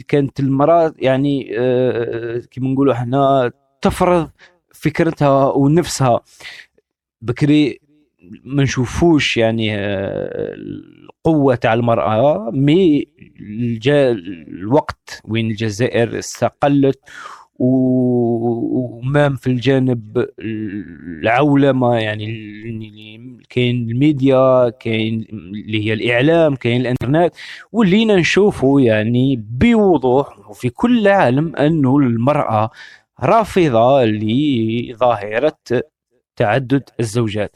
[0.08, 3.52] كانت المراه يعني آه، كما نقولوا إحنا
[3.82, 4.30] تفرض
[4.74, 6.20] فكرتها ونفسها.
[7.22, 7.80] بكري
[8.44, 10.54] ما نشوفوش يعني آه،
[11.28, 13.06] القوة تاع المرأة مي
[14.50, 17.00] الوقت وين الجزائر استقلت
[17.60, 22.28] ومام في الجانب العولمه يعني
[23.50, 27.36] كاين الميديا كاين اللي هي الإعلام كاين الإنترنت
[27.72, 32.70] ولينا نشوفوا يعني بوضوح وفي كل العالم أنه المرأة
[33.24, 35.58] رافضة لظاهرة
[36.36, 37.56] تعدد الزوجات.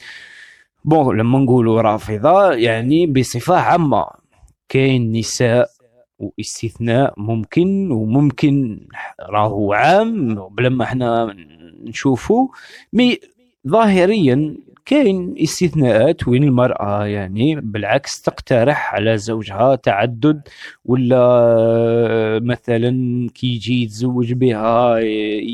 [0.85, 4.05] بون لما نقولوا رافضة يعني بصفة عامة
[4.69, 5.69] كاين نساء
[6.21, 8.87] واستثناء ممكن وممكن
[9.21, 11.35] راهو عام بلما إحنا
[11.83, 12.49] نشوفه
[12.93, 13.19] مي
[13.67, 14.55] ظاهريا
[14.85, 20.41] كاين استثناءات وين المرأة يعني بالعكس تقترح على زوجها تعدد
[20.85, 22.89] ولا مثلا
[23.35, 24.99] كي يجي يتزوج بها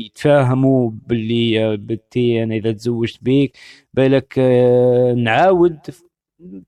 [0.06, 3.56] يتفاهموا باللي بنتي أنا إذا تزوجت بيك
[3.94, 5.78] بالك آه، نعاود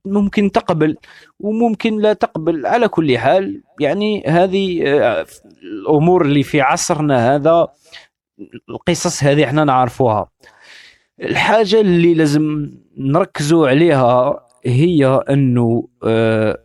[0.04, 0.96] ممكن تقبل
[1.40, 2.66] وممكن لا تقبل.
[2.66, 5.26] على كل حال يعني هذه آه،
[5.62, 7.68] الأمور اللي في عصرنا هذا
[8.68, 10.30] القصص هذه إحنا نعرفوها.
[11.22, 16.58] الحاجة اللي لازم نركزوا عليها هي أنه آه،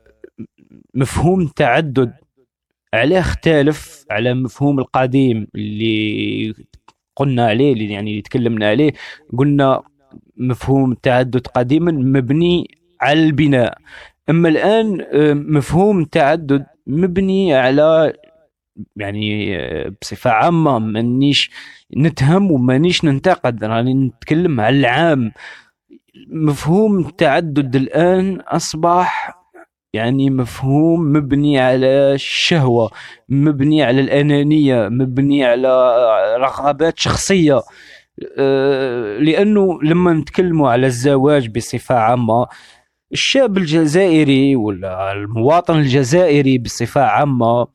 [0.94, 2.14] مفهوم تعدد
[2.94, 6.54] عليه اختلف على مفهوم القديم اللي
[7.16, 8.94] قلنا عليه اللي يعني تكلمنا عليه.
[9.38, 9.84] قلنا
[10.38, 12.68] مفهوم التعدد قديما مبني
[13.06, 13.78] على البناء.
[14.30, 18.14] أما الآن آه، مفهوم تعدد مبني على
[18.96, 21.52] يعني آه، بصفة عامة مانيش
[21.98, 25.32] نتهم ومانيش ننتقد راني نتكلم على العام.
[26.32, 29.36] مفهوم التعدد الآن أصبح
[29.94, 32.92] يعني مفهوم مبني على الشهوة
[33.30, 35.92] مبني على الأنانية مبني على
[36.38, 37.62] رغبات شخصية.
[38.38, 42.48] آه، لأنه لما نتكلموا على الزواج بصفة عامة
[43.12, 47.68] الشاب الجزائري ولا المواطن الجزائري بصفة عامة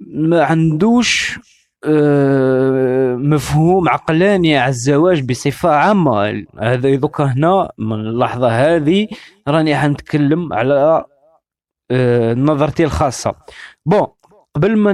[0.00, 1.38] ما عندوش
[1.84, 6.44] آه، مفهوم عقلاني على الزواج بصفة عامة.
[6.58, 9.08] هذا دوكا هنا من اللحظة هذه
[9.48, 11.04] راني حنتكلم على
[11.90, 13.34] آه، نظرتي الخاصة.
[13.86, 14.06] بون
[14.54, 14.92] قبل ما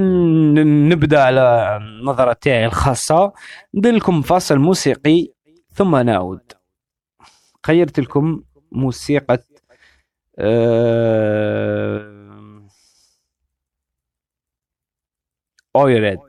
[0.89, 3.33] نبدأ على النظرة تاعي الخاصة
[3.75, 5.29] ندير لكم فاصل موسيقي
[5.73, 6.53] ثم نعود.
[7.67, 8.43] خيرت لكم.
[8.74, 9.44] موسيقى
[15.76, 16.20] اويريد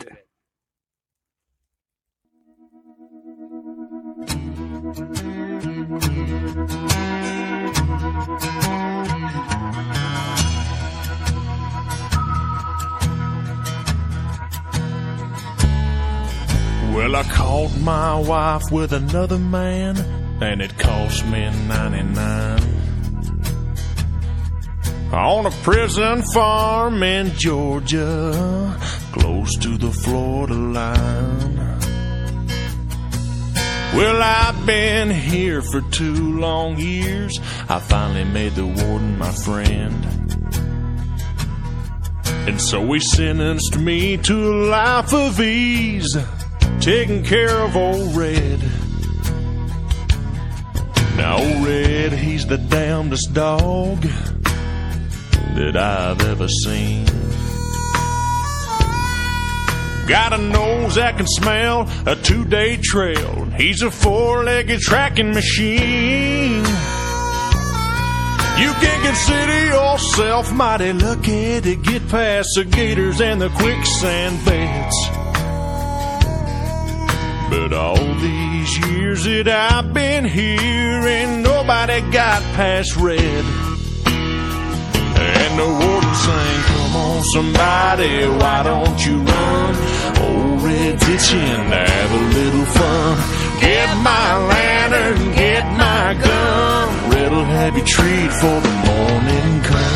[16.95, 19.97] Well, I caught my wife with another man
[20.42, 22.76] and it cost me 99
[25.14, 28.78] on a prison farm in Georgia,
[29.14, 31.56] close to the Florida line.
[33.96, 37.40] Well, I've been here for two long years.
[37.70, 40.06] I finally made the warden my friend.
[42.48, 46.18] And so he sentenced me to a life of ease,
[46.82, 48.60] taking care of old Red.
[51.28, 54.00] Now, Red, he's the damnedest dog
[55.56, 57.06] that I've ever seen.
[60.08, 63.46] Got a nose that can smell a two day trail.
[63.58, 66.64] He's a four legged tracking machine.
[68.62, 75.25] You can consider yourself mighty lucky to get past the gators and the quicksand beds.
[77.50, 83.46] But all these years that I've been here, ain't nobody got past red.
[85.18, 89.76] And the warden sang, Come on, somebody, why don't you run?
[90.26, 93.18] Old Red's itching to have a little fun.
[93.62, 97.10] Get my lantern, get my gun.
[97.12, 99.95] Red'll have you treat for the morning come.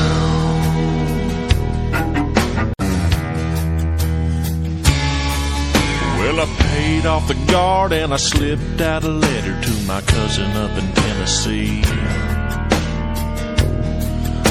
[7.06, 11.84] Off the guard and I slipped out a letter to my cousin up in Tennessee.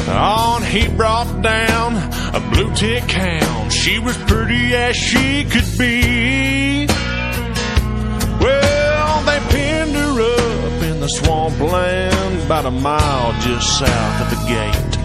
[0.09, 1.97] On he brought down
[2.35, 3.72] a blue tick hound.
[3.72, 6.87] She was pretty as she could be.
[8.41, 14.43] Well, they pinned her up in the swampland about a mile just south of the
[14.49, 14.99] gate.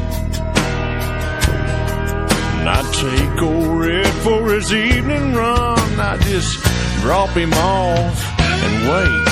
[2.59, 5.99] And I'd take old Red for his evening run.
[5.99, 6.73] I just
[7.03, 9.27] drop him off and wait.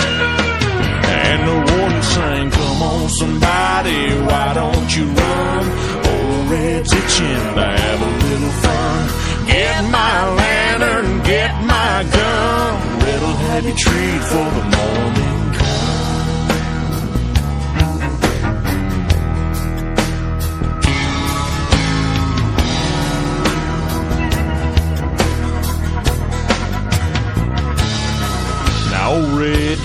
[1.24, 5.64] And the warden sang, Come on, somebody, why don't you run?
[6.12, 9.00] Old Red's itching to have a little fun.
[9.48, 13.00] Get my lantern, get my gun.
[13.06, 15.41] Red'll have you treat for the morning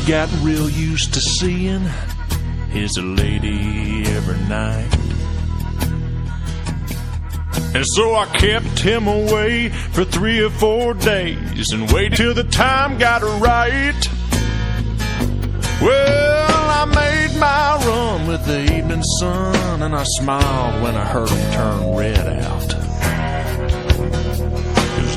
[0.07, 1.83] got real used to seeing
[2.71, 4.89] his lady every night.
[7.75, 12.45] And so I kept him away for three or four days and waited till the
[12.45, 14.09] time got right.
[15.83, 21.29] Well, I made my run with the evening sun and I smiled when I heard
[21.29, 22.56] him turn red out.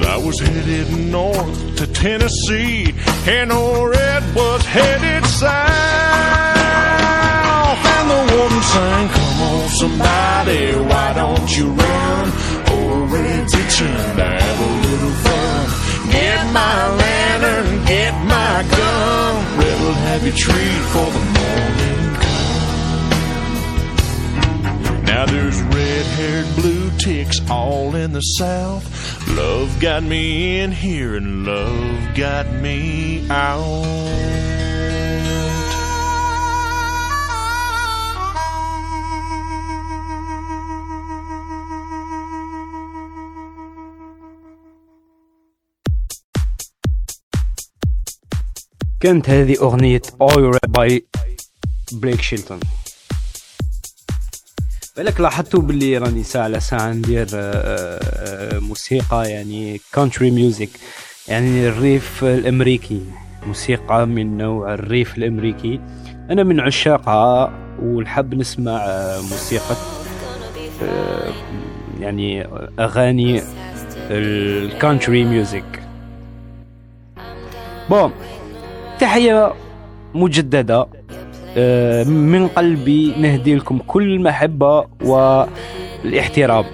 [0.10, 2.95] I was headed north to Tennessee,
[3.28, 5.49] and Red was headed south.
[7.95, 12.49] And the warden sang, Come on, somebody, why don't you run?
[13.12, 15.66] Red's itching to have a little fun.
[16.12, 19.60] Get my lantern, get my gun.
[19.60, 21.88] Red'll have you treat for the morning
[25.09, 28.84] Now there's red haired blue ticks all in the south.
[29.28, 34.44] Love got me in here and love got me out.
[49.05, 51.07] كانت هذه أغنية All Right باي
[51.92, 52.61] بليك شيلتون
[54.99, 60.69] بالك لاحظتوا باللي راني ساعة على ساعة ندير آه، آه، موسيقى يعني country music
[61.27, 63.01] يعني الريف الأمريكي.
[63.47, 65.79] موسيقى من نوع الريف الأمريكي.
[66.29, 69.75] أنا من عشاقها ونحب نسمع آه، موسيقى
[70.83, 71.33] آه،
[71.99, 72.47] يعني
[72.79, 73.41] أغاني
[74.11, 75.84] ال country music
[77.89, 78.11] bon
[78.99, 79.53] تحية
[80.13, 80.75] مجددة.
[80.75, 80.98] آه،
[82.07, 86.65] من قلبي نهدي لكم كل المحبة والإحترام.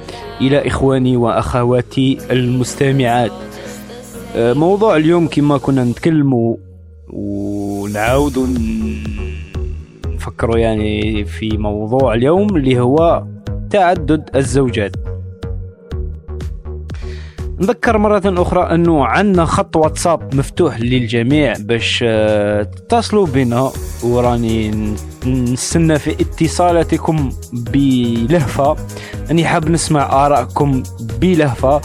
[0.41, 3.31] إلى إخواني وأخواتي المستمعات.
[4.35, 6.55] آه، موضوع اليوم كما كنا نتكلموا
[7.09, 9.03] ونعاودوا ن-
[10.07, 13.23] نفكروا يعني في موضوع اليوم اللي هو
[13.69, 14.95] تعدد الزوجات.
[17.59, 23.71] نذكر مرة أخرى أنه عندنا خط واتساب مفتوح للجميع باش آه، تتصلوا بنا
[24.03, 24.93] وراني
[25.25, 28.75] نستنى في اتصالاتكم بلهفة.
[29.31, 30.83] أني حاب نسمع آرائكم
[31.21, 31.81] بلهفة.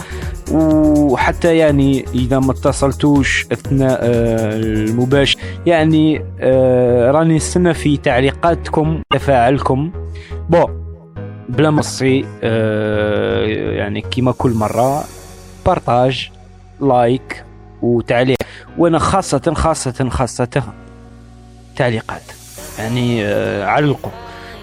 [0.52, 9.90] وحتى يعني إذا ما اتصلتوش أثناء آه، المباشر يعني آه، راني نستنى في تعليقاتكم تفاعلكم.
[10.48, 10.68] bon
[11.48, 11.82] voilà
[12.42, 15.04] آه، يعني كما كل مرة.
[15.66, 16.30] partage
[16.80, 17.44] like
[17.82, 18.38] وتعليق
[18.78, 20.62] وأنا خاصة خاصة خاصة
[21.76, 22.22] تعليقات.
[22.78, 24.10] يعني آه، علقوا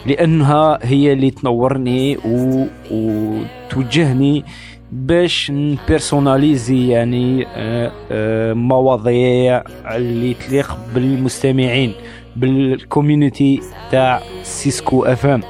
[0.06, 2.66] لأنها هي اللي تنورني و...
[2.92, 4.46] وتوجهني
[4.92, 11.94] باش ن personnaliser يعني آه، آه، مواضيع اللي تليق بالمستمعين
[12.36, 15.42] بال community تاع سيسكو اف ام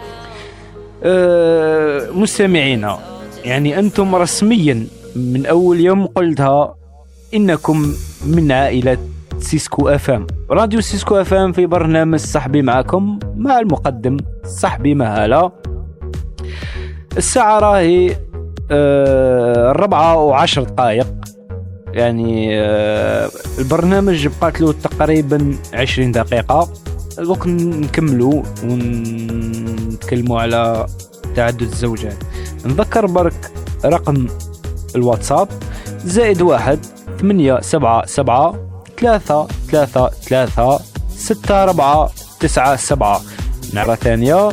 [2.22, 3.00] مستمعينا
[3.46, 4.88] يعني أنتم رسميا
[5.18, 6.76] من أول يوم قلتها
[7.34, 7.94] إنكم
[8.26, 8.98] من عائلة
[9.40, 15.52] سيسكو اف ام راديو سيسكو اف ام في برنامج صحبي معكم مع المقدم صحبي مهالة.
[17.18, 18.16] الساعة راهي
[18.72, 21.08] آه، الربعة وعشر دقائق.
[21.94, 26.70] يعني آه، البرنامج بقات له تقريبا 20 دقيقة.
[27.18, 30.86] دوك نكملوا ونتكلموا على
[31.36, 32.18] تعدد الزوجات.
[32.66, 33.52] نذكر برك
[33.86, 34.28] رقم
[34.98, 35.48] الواتساب
[36.06, 36.80] زائد واحد
[37.20, 38.56] ثمانية سبعة سبعة
[39.00, 40.80] ثلاثة ثلاثة ثلاثة
[41.18, 43.22] ستة أربعة تسعة سبعة.
[43.74, 44.50] مرة ثانية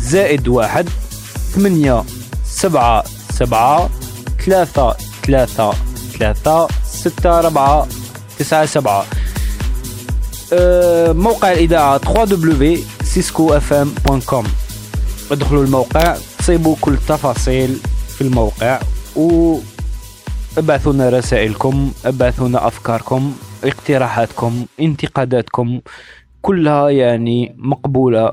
[0.00, 0.88] زائد واحد
[1.54, 2.04] ثمانية
[2.46, 3.88] سبعة سبعة
[4.46, 5.72] ثلاثة ثلاثة
[6.18, 7.86] ثلاثة ستة أربعة
[8.38, 9.04] تسعة سبعة.
[10.52, 14.46] أه موقع الإذاعة www.ciscofm.com
[15.30, 17.78] ادخلوا الموقع تصيبوا كل التفاصيل
[18.16, 18.80] في الموقع
[19.16, 19.58] و
[20.56, 23.32] ابعثوا لنا رسائلكم ابعثوا لنا أفكاركم
[23.64, 25.80] اقتراحاتكم انتقاداتكم
[26.42, 28.32] كلها يعني مقبولة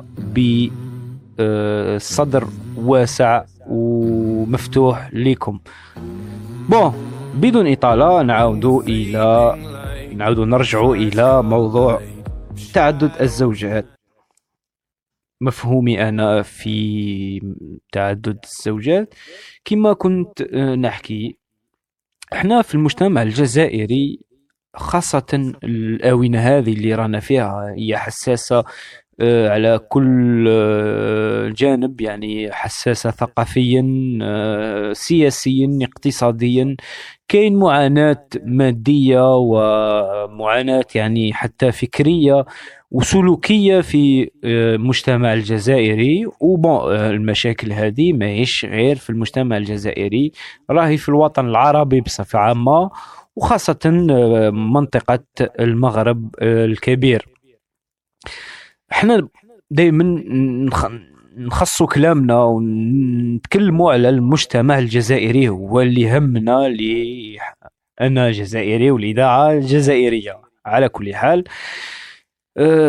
[1.38, 2.48] بصدر
[2.78, 5.60] واسع ومفتوح لكم
[6.70, 6.94] بون
[7.36, 9.56] بدون إطالة نعود إلى
[10.16, 12.02] نعود نرجع إلى موضوع
[12.74, 13.86] تعدد الزوجات.
[15.42, 17.42] مفهومي أنا في
[17.92, 19.14] تعدد الزوجات.
[19.66, 20.42] كما كنت
[20.80, 21.38] نحكي
[22.36, 24.20] إحنا في المجتمع الجزائري
[24.76, 28.64] خاصة الآونة هذه اللي رانا فيها هي حساسة
[29.20, 33.84] آه، على كل آه، جانب يعني حساسة ثقافيا
[34.22, 36.76] آه، سياسيا اقتصاديا.
[37.28, 42.46] كاين معاناة مادية ومعاناة يعني حتى فكرية
[42.92, 50.32] وسلوكية في المجتمع الجزائري وبون المشاكل هذه ماهيش غير في المجتمع الجزائري
[50.70, 52.92] راهي في الوطن العربي بصفة عامة
[53.36, 53.80] وخاصة
[54.54, 55.24] منطقة
[55.60, 57.26] المغرب الكبير.
[58.92, 59.28] إحنا
[59.72, 60.04] دائما
[61.38, 67.38] نخصوا كلامنا ونتكلموا على المجتمع الجزائري هو اللي همنا لي
[68.02, 71.44] أنا جزائري والإذاعة جزائريه على كل حال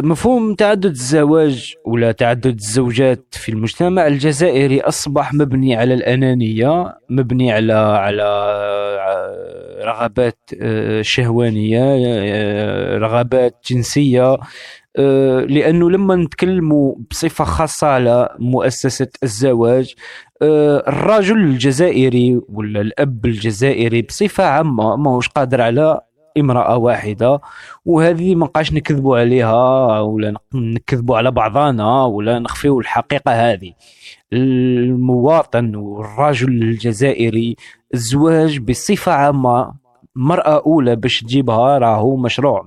[0.03, 7.73] مفهوم تعدد الزواج ولا تعدد الزوجات في المجتمع الجزائري أصبح مبني على الأنانية مبني على
[7.73, 8.25] على
[9.85, 11.97] رغبات أه، شهوانية
[12.99, 14.37] رغبات جنسية.
[14.99, 19.95] آه، لأنه لما نتكلموا بصفة خاصة على مؤسسة الزواج
[20.43, 26.01] آه، الرجل الجزائري ولا الأب الجزائري بصفة عامة ماهوش قادر على
[26.39, 27.41] امرأة واحدة
[27.85, 33.73] وهذه ما نبقاش نكذبوا عليها ولا نكذبوا على بعضنا ولا نخفيو الحقيقة هذه.
[34.33, 37.57] المواطن والرجل الجزائري
[37.95, 39.75] الزواج بصفة عامة
[40.17, 42.67] مرأة أولى باش تجيبها راهو مشروع.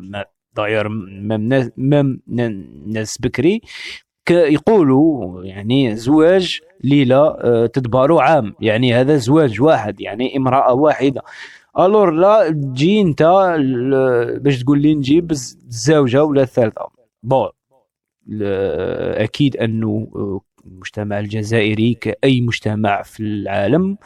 [0.56, 0.90] داير
[1.78, 2.20] مم
[2.88, 3.62] ناس بكري
[4.30, 8.56] يقولوا يعني زواج ليلة آه، تدبارو عام.
[8.62, 11.22] يعني هذا زواج واحد يعني امرأة واحدة.
[11.80, 13.24] الور لا تجي انت
[14.42, 16.88] باش تقول لي نجيب الزوجة ولا الثالثة
[17.24, 17.50] بون
[19.18, 20.08] أكيد انه
[20.66, 23.98] المجتمع الجزائري كأي مجتمع في العالم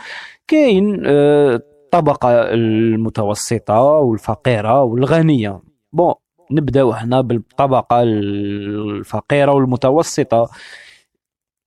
[0.48, 5.62] كاين الطبقة آه، المتوسطة والفقيرة والغنية
[5.94, 6.14] بون
[6.52, 10.50] نبداو هنا بالطبقه الفقيره والمتوسطه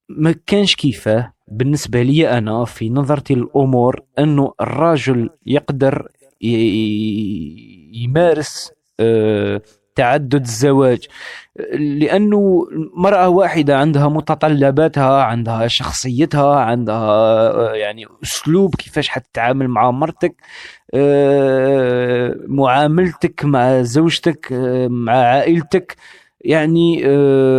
[0.08, 6.08] ما كانش كيفاه بالنسبة لي أنا في نظرتي للامور أنه الرجل يقدر
[7.92, 9.60] يمارس آه،
[9.94, 11.06] تعدد الزواج
[11.74, 20.34] لأنه مرأة واحدة عندها متطلباتها عندها شخصيتها عندها آه، يعني أسلوب كيفاش حتتعامل مع مرتك
[20.94, 24.48] آه، معاملتك مع زوجتك
[24.90, 25.96] مع عائلتك
[26.40, 27.02] يعني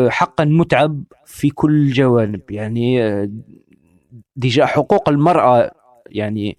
[0.09, 2.99] حقا متعب في كل الجوانب يعني
[4.37, 5.71] ديجا حقوق المرأة
[6.09, 6.57] يعني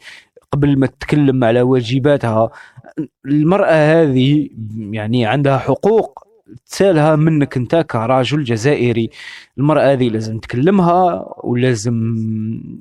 [0.52, 2.50] قبل ما تتكلم على واجباتها
[3.26, 3.72] المرأة
[4.02, 4.48] هذه
[4.78, 6.28] يعني عندها حقوق
[6.66, 9.10] تسالها منك انت كراجل جزائري.
[9.58, 12.14] المرأة هذه لازم تكلمها ولازم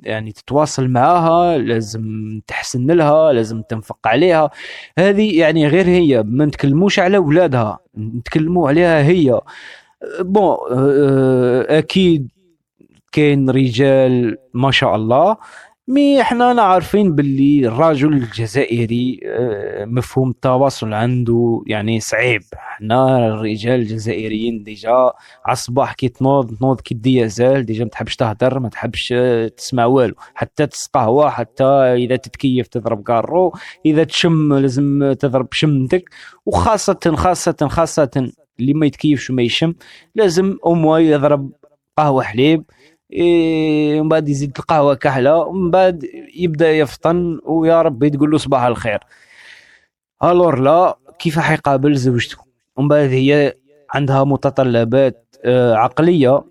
[0.03, 4.51] يعني تتواصل معاها لازم تحسن لها لازم تنفق عليها.
[4.97, 9.41] هذه يعني غير هي ما نتكلموش على اولادها نتكلموا عليها هي.
[10.19, 12.29] بون آه، أكيد
[13.11, 15.37] كاين رجال ما شاء الله
[15.89, 22.41] mais إحنا عارفين باللي الرجل الجزائري آه، مفهوم التواصل عنده يعني صعيب.
[22.53, 25.11] إحنا الرجال الجزائريين déjà
[25.45, 30.15] عصباح كي تنوض تنوض كي diesel déjà ما تحبش تهدر ما تحبش آه، تسمع والو.
[30.35, 33.53] حتى تسقهوى حتى إذا تتكيف تضرب كارو
[33.85, 36.09] إذا تشم لازم تضرب شمتك
[36.45, 39.73] وخاصة خاصة خاصة اللي ما يتكيفش وما يشم
[40.15, 41.51] لازم أمه يضرب
[41.97, 42.63] قهوة حليب.
[43.13, 46.05] إيه بعد يزيد القهوة كحلة ومن بعد
[46.35, 48.99] يبدأ يفطن ويا ربي تقول له صباح الخير.
[50.23, 52.37] ألور لا كيف حيقابل زوجته؟
[52.75, 53.53] ومن بعد هي
[53.93, 56.43] عندها متطلبات آه، عقلية.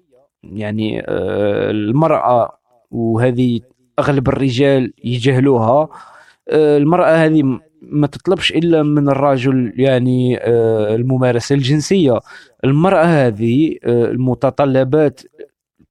[0.43, 2.59] يعني آه، المرأة
[2.91, 3.61] وهذه
[3.99, 5.89] أغلب الرجال يجهلوها.
[6.49, 10.45] آه، المرأة هذه ما تطلبش إلا من الرجل يعني
[10.95, 12.21] الممارسة الجنسية.
[12.65, 15.21] المرأة هذه المتطلبات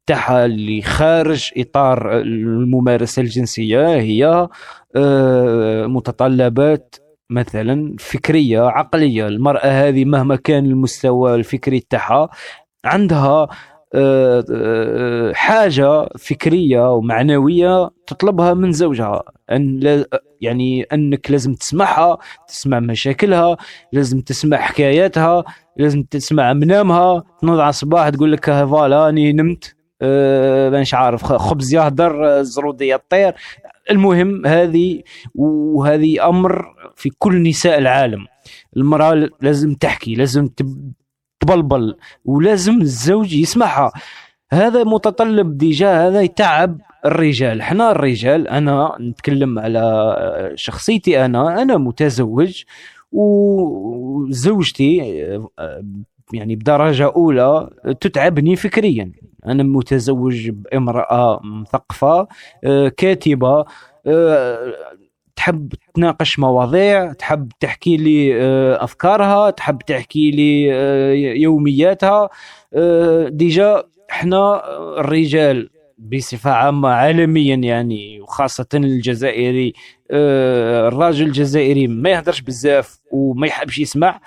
[0.08, 4.48] تاعها اللي خارج إطار الممارسة الجنسية هي
[4.96, 6.96] آه، متطلبات
[7.30, 9.28] مثلا فكرية عقلية.
[9.28, 12.30] المرأة هذه مهما كان المستوى الفكري تاعها
[12.86, 13.48] عندها
[13.96, 19.24] آه، آه، حاجة فكرية ومعنوية تطلبها من زوجها.
[19.52, 20.06] أن لا
[20.42, 23.58] يعني أنك لازم تسمعها تسمع مشاكلها
[23.94, 25.44] لازم تسمع حكاياتها
[25.78, 29.75] لازم تسمع منامها تنوض على الصباح تقول لك voilà أني نمت.
[30.72, 33.34] مانيش عارف خبز يهدر آه، زروديه تطير
[33.92, 35.02] المهم هذه
[35.36, 36.66] وهذه أمر
[36.96, 38.26] في كل نساء العالم.
[38.78, 40.92] المرأة لازم تحكي لازم تب-
[41.40, 43.92] تبلبل ولازم الزوج يسمعها.
[44.52, 47.62] هذا متطلب déjà هذا يتعب الرجال.
[47.62, 52.64] إحنا الرجال أنا نتكلم على شخصيتي أنا أنا متزوج
[53.12, 54.98] وزوجتي
[56.34, 57.70] يعني بدرجة أولى
[58.02, 59.12] تتعبني فكريا.
[59.48, 62.28] أنا متزوج بامرأة مثقفة
[62.64, 63.66] آه، كاتبة
[64.08, 64.74] آه،
[65.36, 70.64] تحب تناقش مواضيع تحب تحكي لي آه، أفكارها تحب تحكي لي
[71.42, 72.30] يومياتها.
[73.28, 74.62] ديجا إحنا
[75.00, 79.74] الرجال بصفة عامة عالميا يعني وخاصة الجزائري
[80.12, 84.20] الراجل الجزائري ما يهدرش بزاف وما يحبش يسمع.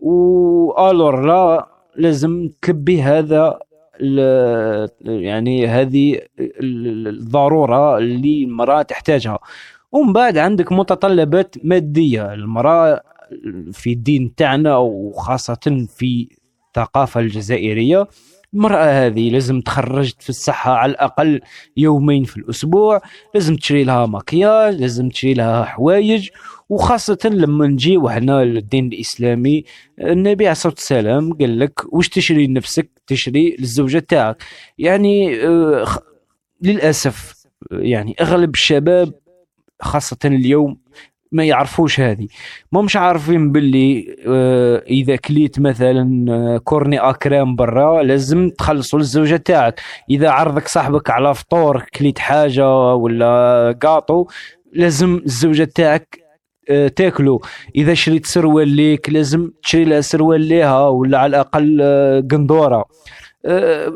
[0.00, 3.58] والور لا لازم تلبي هذا
[5.00, 9.38] يعني هذه ال- الضرورة اللي المرأة تحتاجها.
[9.92, 12.32] ومن بعد عندك متطلبات مادية.
[12.34, 13.02] المرأة
[13.72, 16.28] في الدين تاعنا وخاصة في
[16.68, 18.08] الثقافة الجزائرية
[18.54, 21.40] المرأة هذه لازم تخرج في الصحة على الأقل
[21.76, 23.00] يومين في الأسبوع
[23.34, 26.28] لازم تشري لها مكياج لازم تشري لها حوايج
[26.68, 29.64] وخاصة لما نجي وحنا للدين الإسلامي
[30.00, 34.42] النبي عليه الصلاة والسلام قال لك واش تشري لنفسك؟ تشري للزوجة تاعك.
[34.78, 35.86] يعني آه،
[36.62, 37.34] للأسف
[37.72, 39.14] يعني أغلب الشباب
[39.82, 40.78] خاصة اليوم
[41.32, 42.26] ما يعرفوش هذه.
[42.72, 49.80] مش عارفين باللي آه، إذا كليت مثلا آه، كورني أكرام برا لازم تخلصوا للزوجه تاعك.
[50.10, 54.26] إذا عرضك صاحبك على فطور كليت حاجة ولا قاطو
[54.72, 56.20] لازم الزوجة تاعك
[56.70, 57.42] آه، تاكلو.
[57.76, 62.84] إذا شريت سروال ليك لازم تشري لها سروال ليها ولا على الأقل آه، قندورة.
[63.44, 63.92] آه،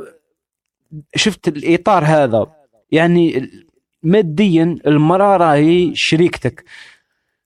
[1.17, 2.47] شفت الإطار هذا؟
[2.91, 3.51] يعني
[4.03, 6.65] ماديا المرأة راهي شريكتك.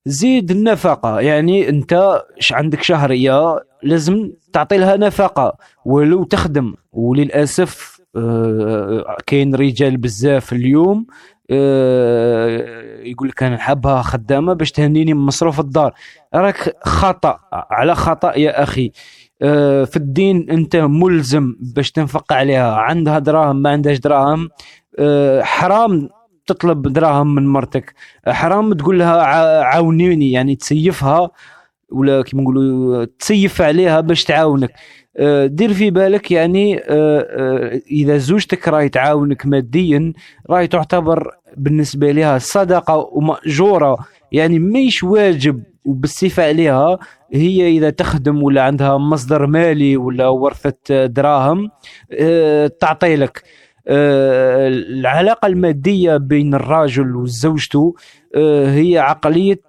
[0.08, 1.20] زيد النفقة.
[1.20, 5.56] يعني أنت ش عندك شهرية لازم تعطي لها نفقة.
[5.84, 11.06] ولو تخدم وللأسف آه، كاين رجال بزاف اليوم
[11.50, 15.94] آه، يقول لك أنا نحبها خدامة باش تهنيني من مصروف الدار.
[16.34, 18.92] راك خطأ على خطأ يا أخي.
[19.42, 22.74] آه، في الدين أنت ملزم باش تنفق عليها.
[22.76, 24.48] عندها دراهم ما عندهاش دراهم
[25.42, 26.08] حرام
[26.48, 27.94] تطلب دراهم من مرتك.
[28.28, 29.22] حرام تقول لها
[29.62, 31.30] عاونيني يعني تسيفها
[31.92, 34.72] ولا كيما نقولوا تسيف عليها باش تعاونك.
[35.16, 40.12] آه، دير في بالك يعني آه، آه، إذا زوجتك راهي تعاونك ماديا
[40.50, 43.96] راهي تعتبر بالنسبة لها صدقة ومأجورة.
[44.32, 46.98] يعني ماهيش واجب وبالصفة عليها
[47.34, 51.70] هي إذا تخدم ولا عندها مصدر مالي ولا ورثة دراهم
[52.80, 53.42] تعطي لك.
[53.88, 57.94] العلاقة المادية بين الرجل وزوجته
[58.36, 59.60] آه، هي عقلية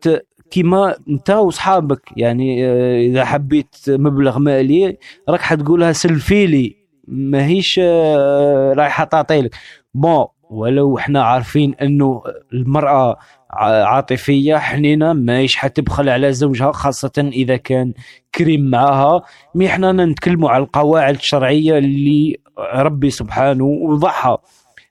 [0.51, 2.01] كيما انت وصحابك.
[2.17, 4.97] يعني آه، إذا حبيت مبلغ مالي
[5.29, 6.75] راك حتقولها سلفي لي
[7.07, 9.55] ماهيش آه، رايحة تعطي لك.
[9.93, 12.21] بون ولو إحنا عارفين انه
[12.53, 13.17] المرأة
[13.51, 17.93] عاطفية حنينة ماهيش حتبخل على زوجها خاصة إذا كان
[18.35, 19.21] كريم معاها.
[19.55, 22.37] مي إحنا نتكلموا على القواعد الشرعية اللي
[22.73, 24.37] ربي سبحانه وضعها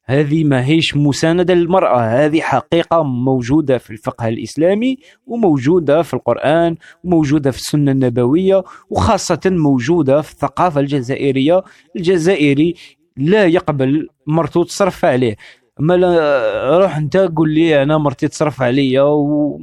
[0.04, 2.00] هذه ماهيش مساندة للمرأة.
[2.00, 10.22] هذه حقيقة موجودة في الفقه الإسلامي وموجودة في القرآن وموجودة في السنة النبوية وخاصة موجودة
[10.22, 11.62] في الثقافة الجزائرية.
[11.96, 12.74] الجزائري
[13.16, 15.36] لا يقبل مرته تصرف عليه.
[15.80, 19.60] أما لا روح أنت قول لي أنا مرتي تصرف عليا و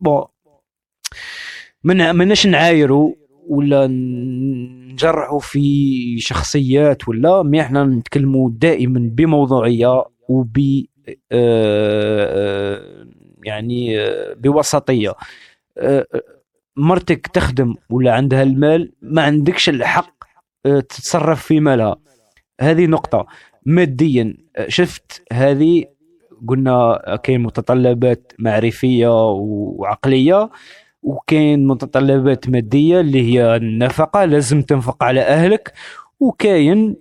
[0.00, 0.24] بون.
[1.84, 3.12] من مناش نعايروا
[3.48, 10.58] ولا نجرحوا في شخصيات ولا مي إحنا نتكلموا دائما بموضوعية وب
[11.08, 13.06] آه، آه،
[13.44, 15.14] يعني آه، بوسطية.
[16.76, 20.24] مرتك تخدم ولا عندها المال ما عندكش الحق
[20.64, 21.96] تتصرف في مالها.
[22.60, 23.26] هذه نقطة.
[23.66, 24.36] ماديا
[24.68, 25.84] شفت هذه؟
[26.48, 30.50] قلنا كاين متطلبات معرفية وعقلية.
[31.02, 35.72] وكاين متطلبات مادية اللي هي النفقة لازم تنفق على أهلك.
[36.20, 36.96] وكاين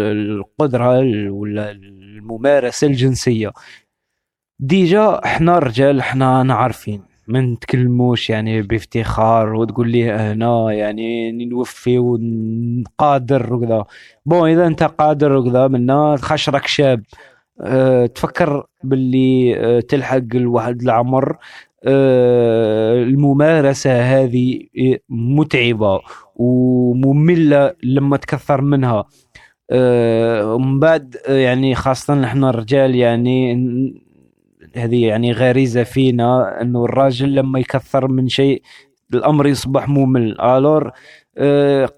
[0.00, 0.98] القدرة
[1.30, 3.52] ولا الممارسة الجنسية.
[4.58, 13.54] déjà إحنا رجال إحنا عارفين ما نتكلموش يعني بافتخار وتقول لي هنا يعني نوفي ونقادر
[13.54, 13.84] وكذا.
[14.26, 17.02] bon إذا أنت قادر وكذا منا خشرك شاب.
[17.60, 21.36] أه تفكر باللي أه تلحق الواحد العمر.
[21.84, 24.60] أه الممارسة هذه
[25.08, 26.00] متعبة
[26.36, 29.04] ومملة لما تكثر منها.
[29.70, 33.54] أه ومن بعد يعني خاصة نحن الرجال يعني
[34.76, 38.62] هذه يعني غريزة فينا إنه الراجل لما يكثر من شيء
[39.14, 40.40] الأمر يصبح ممل.
[40.40, 40.92] ألور آه،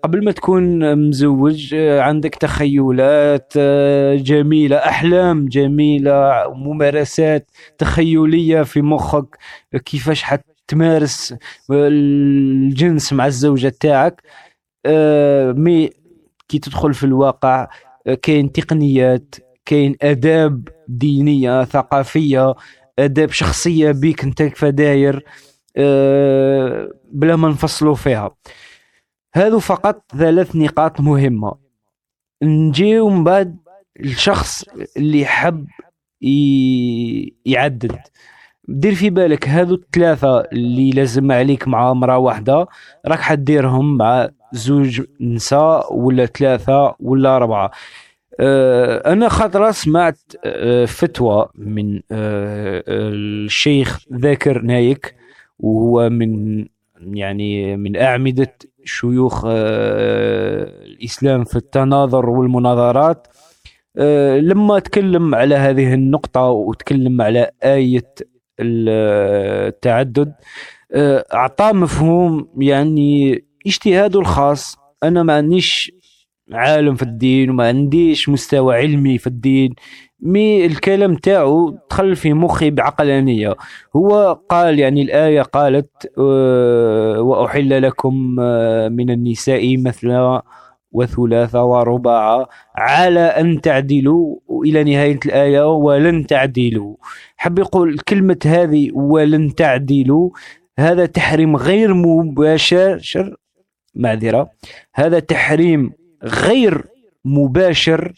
[0.03, 9.39] قبل ما تكون مزوج آه، عندك تخيلات آه، جميلة أحلام جميلة ممارسات تخيلية في مخك.
[9.85, 11.35] كيفاش حتمارس
[11.71, 14.23] الجنس مع الزوجة تاعك؟
[15.57, 15.91] مي
[16.49, 17.69] كي تدخل في الواقع
[18.23, 19.35] كاين تقنيات
[19.67, 22.55] كاين آداب دينية ثقافية
[22.99, 25.25] آداب شخصية بيك أنت كيف داير
[25.77, 28.37] أه بلا ما نفصلوا فيها.
[29.35, 31.55] هذو فقط ثلاث نقاط مهمة.
[32.43, 33.57] نجيو من بعد
[34.01, 34.65] الشخص
[34.97, 35.67] اللي حب
[37.47, 37.99] يعدد
[38.69, 42.67] دير في بالك هذو الثلاثة اللي لازم عليك مع امرأة واحدة
[43.07, 47.71] راك حديرهم مع زوج نساء ولا ثلاثة ولا أربعة
[48.41, 55.15] آه، أنا خاطرة سمعت آه، فتوى من آه، الشيخ ذاكر نايك
[55.59, 56.65] وهو من
[57.01, 58.55] يعني من أعمدة
[58.85, 59.45] شيوخ
[60.85, 63.27] الإسلام في التناظر والمناظرات.
[64.41, 68.15] لما تكلم على هذه النقطة وتكلم على آية
[68.61, 70.35] التعدد
[71.35, 74.77] أعطى مفهوم يعني اجتهاده الخاص.
[75.03, 75.93] أنا ما عنديش
[76.53, 79.75] عالم في الدين وما عنديش مستوى علمي في الدين.
[80.23, 83.57] مي الكلام تاعو دخل في مخي بعقلانية.
[83.97, 90.41] هو قال يعني الآية قالت آه، وأحل لكم آه، من النساء مثل
[90.93, 94.37] وثلاثة ورباع على أن تعدلوا.
[94.65, 96.97] إلى نهاية الآية ولن تعدلوا.
[97.37, 100.31] حب يقول كلمة هذه ولن تعدلوا
[100.79, 103.37] هذا تحريم غير مباشر
[103.95, 104.51] معذرة.
[104.95, 105.93] هذا تحريم
[106.25, 106.85] غير
[107.25, 108.13] مباشر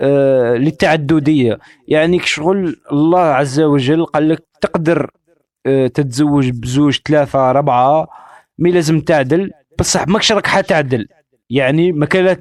[0.00, 1.58] آه للتعددية.
[1.88, 5.10] يعني شغل الله عز وجل قال لك تقدر
[5.66, 8.08] آه تتزوج بزوج ثلاثة اربعه
[8.58, 9.50] مي لازم تعدل.
[9.78, 11.08] بصح ماكش راك حتعدل.
[11.50, 12.36] يعني ما كان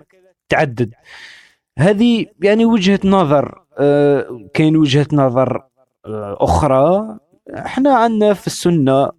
[0.49, 0.93] تعدد.
[1.79, 5.63] هذه يعني وجهة نظر آه كاين وجهة نظر
[6.41, 7.17] أخرى.
[7.57, 9.09] إحنا عندنا في السنة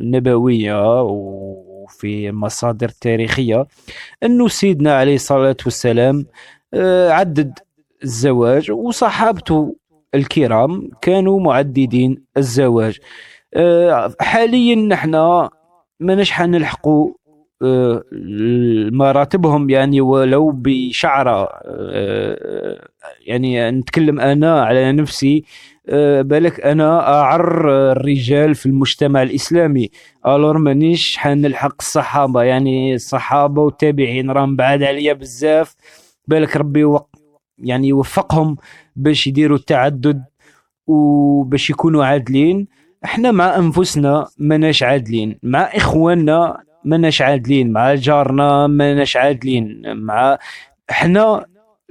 [0.00, 3.66] النبوية و في مصادر تاريخية
[4.22, 6.26] أنه سيدنا عليه الصلاة والسلام
[7.08, 7.58] عدد
[8.04, 9.76] الزواج وصحابته
[10.14, 12.98] الكرام كانوا معددين الزواج.
[13.54, 15.10] آه، حاليا نحن
[16.00, 17.12] ما نشحن نلحقوا
[17.62, 18.04] آه،
[18.92, 21.48] مراتبهم يعني ولو بشعرة
[23.20, 25.44] يعني نتكلم أنا على نفسي
[25.88, 29.90] آه، بالك أنا أعر الرجال في المجتمع الإسلامي.
[30.26, 35.74] ألور مانيش حنلحق الصحابة يعني الصحابة والتابعين راهم بعاد عليا بزاف.
[36.28, 37.08] بالك ربي وق
[37.60, 38.56] يعني يوفقهم
[38.96, 40.24] باش يديروا التعدد
[40.86, 42.68] وباش يكونوا عادلين.
[43.04, 50.38] إحنا مع أنفسنا ماناش عادلين مع إخواننا ماناش عادلين مع جارنا ماناش عادلين مع
[50.90, 51.44] إحنا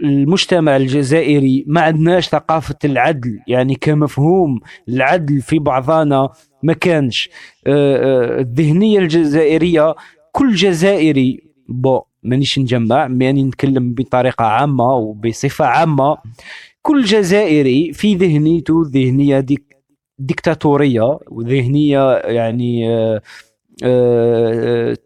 [0.04, 4.60] المجتمع الجزائري ما عندناش ثقافة العدل يعني كمفهوم
[4.90, 6.30] العدل في بعضنا
[6.64, 7.30] ما كانش.
[7.68, 9.96] آه، آه، الذهنية الجزائرية
[10.32, 11.40] كل جزائري
[11.70, 16.18] بو مانيش نجمع يعني نتكلم بطريقة عامة وبصفة عامة.
[16.82, 19.76] كل جزائري في ذهنيته ذهنية ديك
[20.20, 22.90] ديكتاتورية وذهنية يعني
[23.84, 24.98] آه،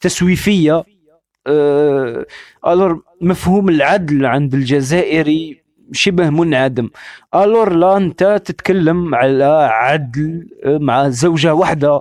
[0.00, 0.84] تسويفية.
[2.66, 6.90] ألور مفهوم العدل عند الجزائري شبه منعدم.
[7.34, 12.00] ألور لا أنت تتكلم على عدل مع زوجة واحدة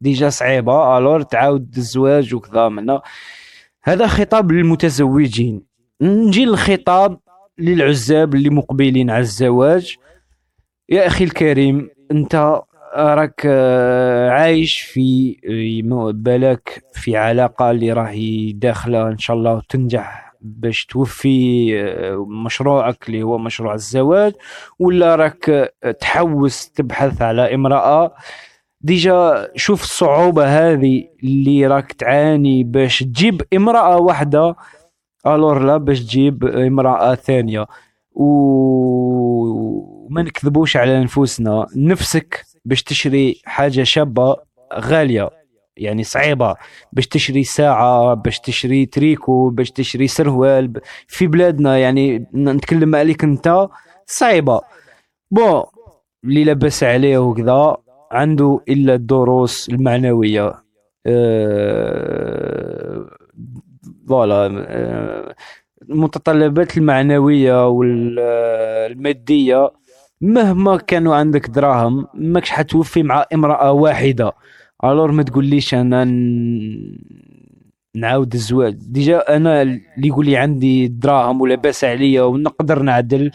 [0.00, 0.98] ديجا صعيبة.
[0.98, 3.02] ألور تعاود الزواج وكذا منا.
[3.82, 5.62] هذا خطاب للمتزوجين.
[6.02, 7.20] نجي للخطاب
[7.58, 9.96] للعزاب اللي مقبلين على الزواج.
[10.88, 12.60] يا أخي الكريم أنت
[12.94, 20.34] راك آه، عايش في آه، بالك في علاقة اللي راهي داخلة إن شاء الله تنجح
[20.40, 24.32] باش توفي آه، مشروعك اللي هو مشروع الزواج
[24.78, 28.14] ولا راك تحوس تبحث على امرأة
[28.80, 34.56] ديجا شوف الصعوبة هذه اللي راك تعاني باش تجيب امرأة واحدة
[35.26, 37.66] alors لا باش تجيب امرأة ثانية.
[38.12, 44.36] وما نكذبوش على نفوسنا نفسك باش تشري حاجة شابة
[44.74, 45.30] غالية
[45.76, 46.54] يعني صعيبة.
[46.92, 50.72] باش تشري ساعة باش تشري تريكو باش تشري سروال
[51.08, 53.68] في بلادنا يعني نتكلم عليك انت
[54.06, 54.60] صعيبة.
[55.30, 55.62] bon
[56.24, 57.76] اللي لاباس عليه وكذا
[58.12, 60.54] عنده إلا الدروس المعنوية.
[61.06, 63.06] أه
[64.08, 65.34] voilà أه
[65.90, 69.70] المتطلبات المعنوية والمادية
[70.20, 74.32] مهما كانوا عندك دراهم ماكش حتوفي مع امرأة واحدة.
[74.84, 76.04] alors ما تقوليش أنا
[77.94, 78.74] نعاود الزواج.
[78.74, 83.30] déjà أنا اللي يقول لي عندي دراهم ولاباس عليا ونقدر نعدل.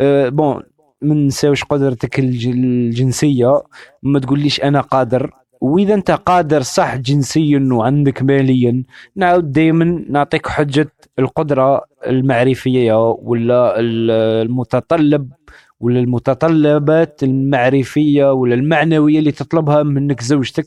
[0.00, 0.62] أه bon
[1.02, 3.62] ما نساوش قدرتك الجنسية.
[4.02, 5.30] ما تقوليش أنا قادر.
[5.60, 8.82] وإذا أنت قادر صح جنسيا وعندك ماليا
[9.16, 15.32] نعاود دائما نعطيك حجة القدرة المعرفية ولا المتطلب
[15.80, 20.66] ولا المتطلبات المعرفية ولا المعنوية اللي تطلبها منك زوجتك.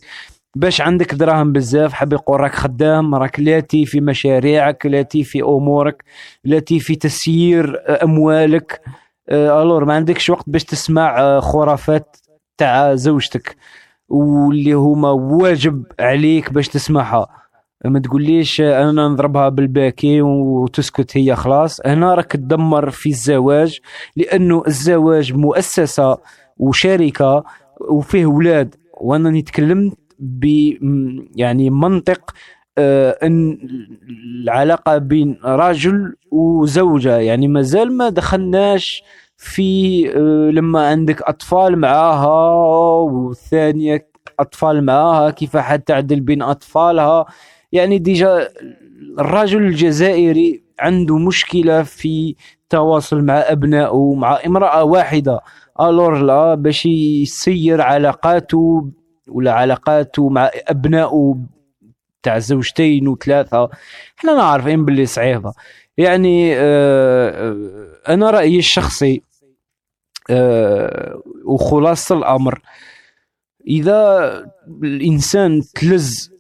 [0.55, 6.03] باش عندك دراهم بزاف حاب يقول راك خدام راك لاتي في مشاريعك لاتي في أمورك
[6.43, 8.81] لاتي في تسيير أموالك.
[9.31, 12.17] ألور ما عندكش وقت باش تسمع آه، خرافات
[12.57, 13.55] تاع زوجتك
[14.09, 17.27] واللي هما واجب عليك باش تسمعها.
[17.85, 21.81] ما تقوليش آه، أنا نضربها بالباكي وتسكت هي خلاص.
[21.85, 23.79] هنا راك تدمر في الزواج
[24.15, 26.17] لأنه الزواج مؤسسة
[26.57, 27.43] وشركة
[27.89, 28.75] وفيه ولاد.
[29.01, 30.45] وأنا نتكلم ب
[31.35, 32.31] يعني منطق
[32.77, 33.57] آه، إن
[34.43, 37.17] العلاقة بين رجل وزوجة.
[37.17, 39.03] يعني مازال ما دخلناش
[39.43, 42.27] في آه، لما عندك أطفال معاها
[43.11, 44.07] والثانية
[44.39, 47.25] أطفال معاها كيف حتعدل بين أطفالها؟
[47.71, 48.49] يعني ديجا
[49.19, 55.39] الرجل الجزائري عنده مشكلة في التواصل مع أبنائه مع امرأة واحدة.
[55.81, 58.89] ألور لا باش يسير علاقاته
[59.27, 61.37] ولا علاقاته مع أبنائه
[62.23, 63.69] تاع زوجتين وثلاثة.
[64.19, 65.53] إحنا عارفين باللي صعيبة.
[65.97, 69.30] يعني آه، آه، أنا رأيي الشخصي
[71.45, 72.61] وخلاصه الأمر.
[73.67, 74.31] إذا
[74.83, 76.31] الإنسان تلز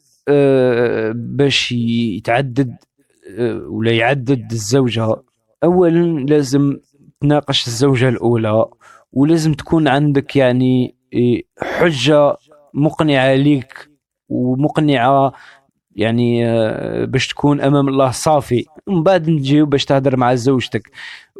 [1.15, 2.75] باش يتعدد
[3.67, 5.15] ولا يعدد الزوجة
[5.63, 6.77] اولا لازم
[7.21, 8.65] تناقش الزوجة الأولى
[9.13, 10.95] ولازم تكون عندك يعني
[11.61, 12.37] حجة
[12.73, 13.89] مقنعة ليك
[14.29, 15.33] ومقنعة
[15.95, 18.65] يعني آه، باش تكون أمام الله صافي.
[18.87, 20.91] من بعد نجيو باش تهدر مع زوجتك.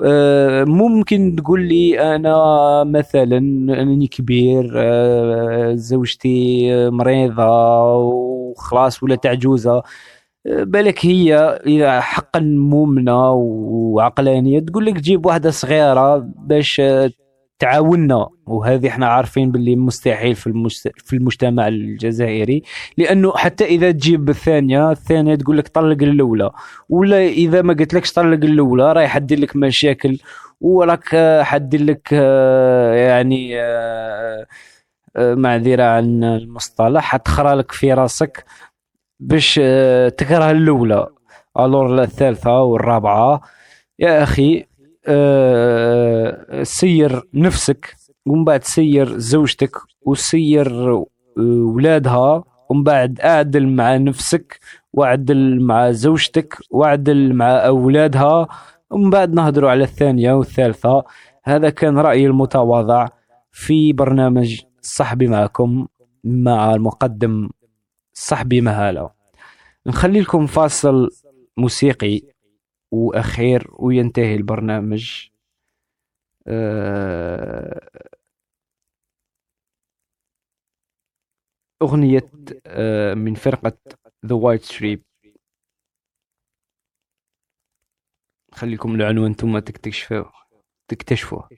[0.05, 3.37] آه، ممكن تقول لي أنا مثلا
[3.81, 7.45] أنني كبير آه، زوجتي مريضة
[7.95, 9.83] وخلاص ولا تعجوزة.
[10.45, 11.59] بالك هي
[12.01, 16.81] حقا مؤمنة وعقلانية تقول لك جيب واحدة صغيرة باش
[17.61, 20.69] تعاوننا وهذه إحنا عارفين باللي مستحيل في
[21.05, 22.63] في المجتمع الجزائري
[22.97, 26.51] لأنه حتى إذا تجيب الثانية الثانية تقول لك طلق الأولى
[26.89, 30.17] ولا إذا ما قلت لكش طلق الأولى راح يحدي لك مشاكل
[30.61, 34.45] وراك حدي لك آه، يعني آه،
[35.15, 38.45] آه، معذرة عن المصطلح حتخرى لك في راسك
[39.19, 39.55] باش
[40.17, 41.07] تكره الأولى.
[41.59, 43.41] ألور الثالثة والرابعة.
[43.99, 44.65] يا أخي
[45.07, 47.95] آه، سير نفسك
[48.25, 49.71] ومن بعد سير زوجتك
[50.01, 51.05] وسير آه،
[51.37, 54.59] ولادها ومن بعد أعدل مع نفسك
[54.93, 58.47] وأعدل مع زوجتك وأعدل مع أولادها
[58.89, 61.03] ومن بعد نهضروا على الثانية والثالثة.
[61.43, 63.07] هذا كان رأيي المتواضع
[63.51, 65.87] في برنامج صحبي معكم
[66.23, 67.49] مع المقدم
[68.13, 69.09] صحبي مهالة.
[69.87, 71.09] نخلي لكم فاصل
[71.57, 72.21] موسيقي.
[72.91, 75.29] وأخير وينتهي البرنامج.
[76.47, 77.89] آه،
[81.81, 82.29] أغنية
[82.65, 83.77] آه، من فرقة
[84.25, 84.99] The White Strip.
[88.51, 90.23] خليكم العنوان ثم تكتشفوا
[90.87, 91.49] تكتشفوه.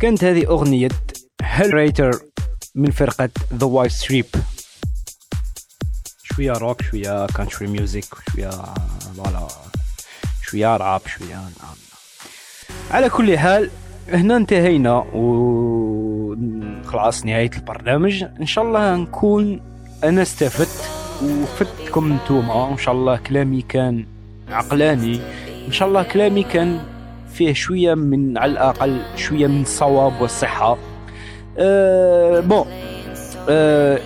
[0.00, 0.88] كانت هذه أغنية
[1.42, 2.10] هيل ريتر
[2.74, 4.26] من فرقة The White Stripes
[6.22, 9.48] شوية روك شوية country music شوية voilà
[10.42, 11.76] شوية راب شوية نعم.
[12.90, 13.70] على كل حال
[14.08, 16.36] هنا انتهينا و
[16.86, 18.24] خلاص نهاية البرنامج.
[18.40, 19.60] إن شاء الله نكون
[20.04, 20.90] أنا استفدت
[21.22, 22.72] وفدتكم نتوما.
[22.72, 24.06] إن شاء الله كلامي كان
[24.48, 25.20] عقلاني.
[25.66, 26.95] إن شاء الله كلامي كان
[27.36, 30.76] فيه شوية من على الاقل شوية من الصواب والصحة
[31.58, 32.66] أه bon
[33.48, 33.98] أه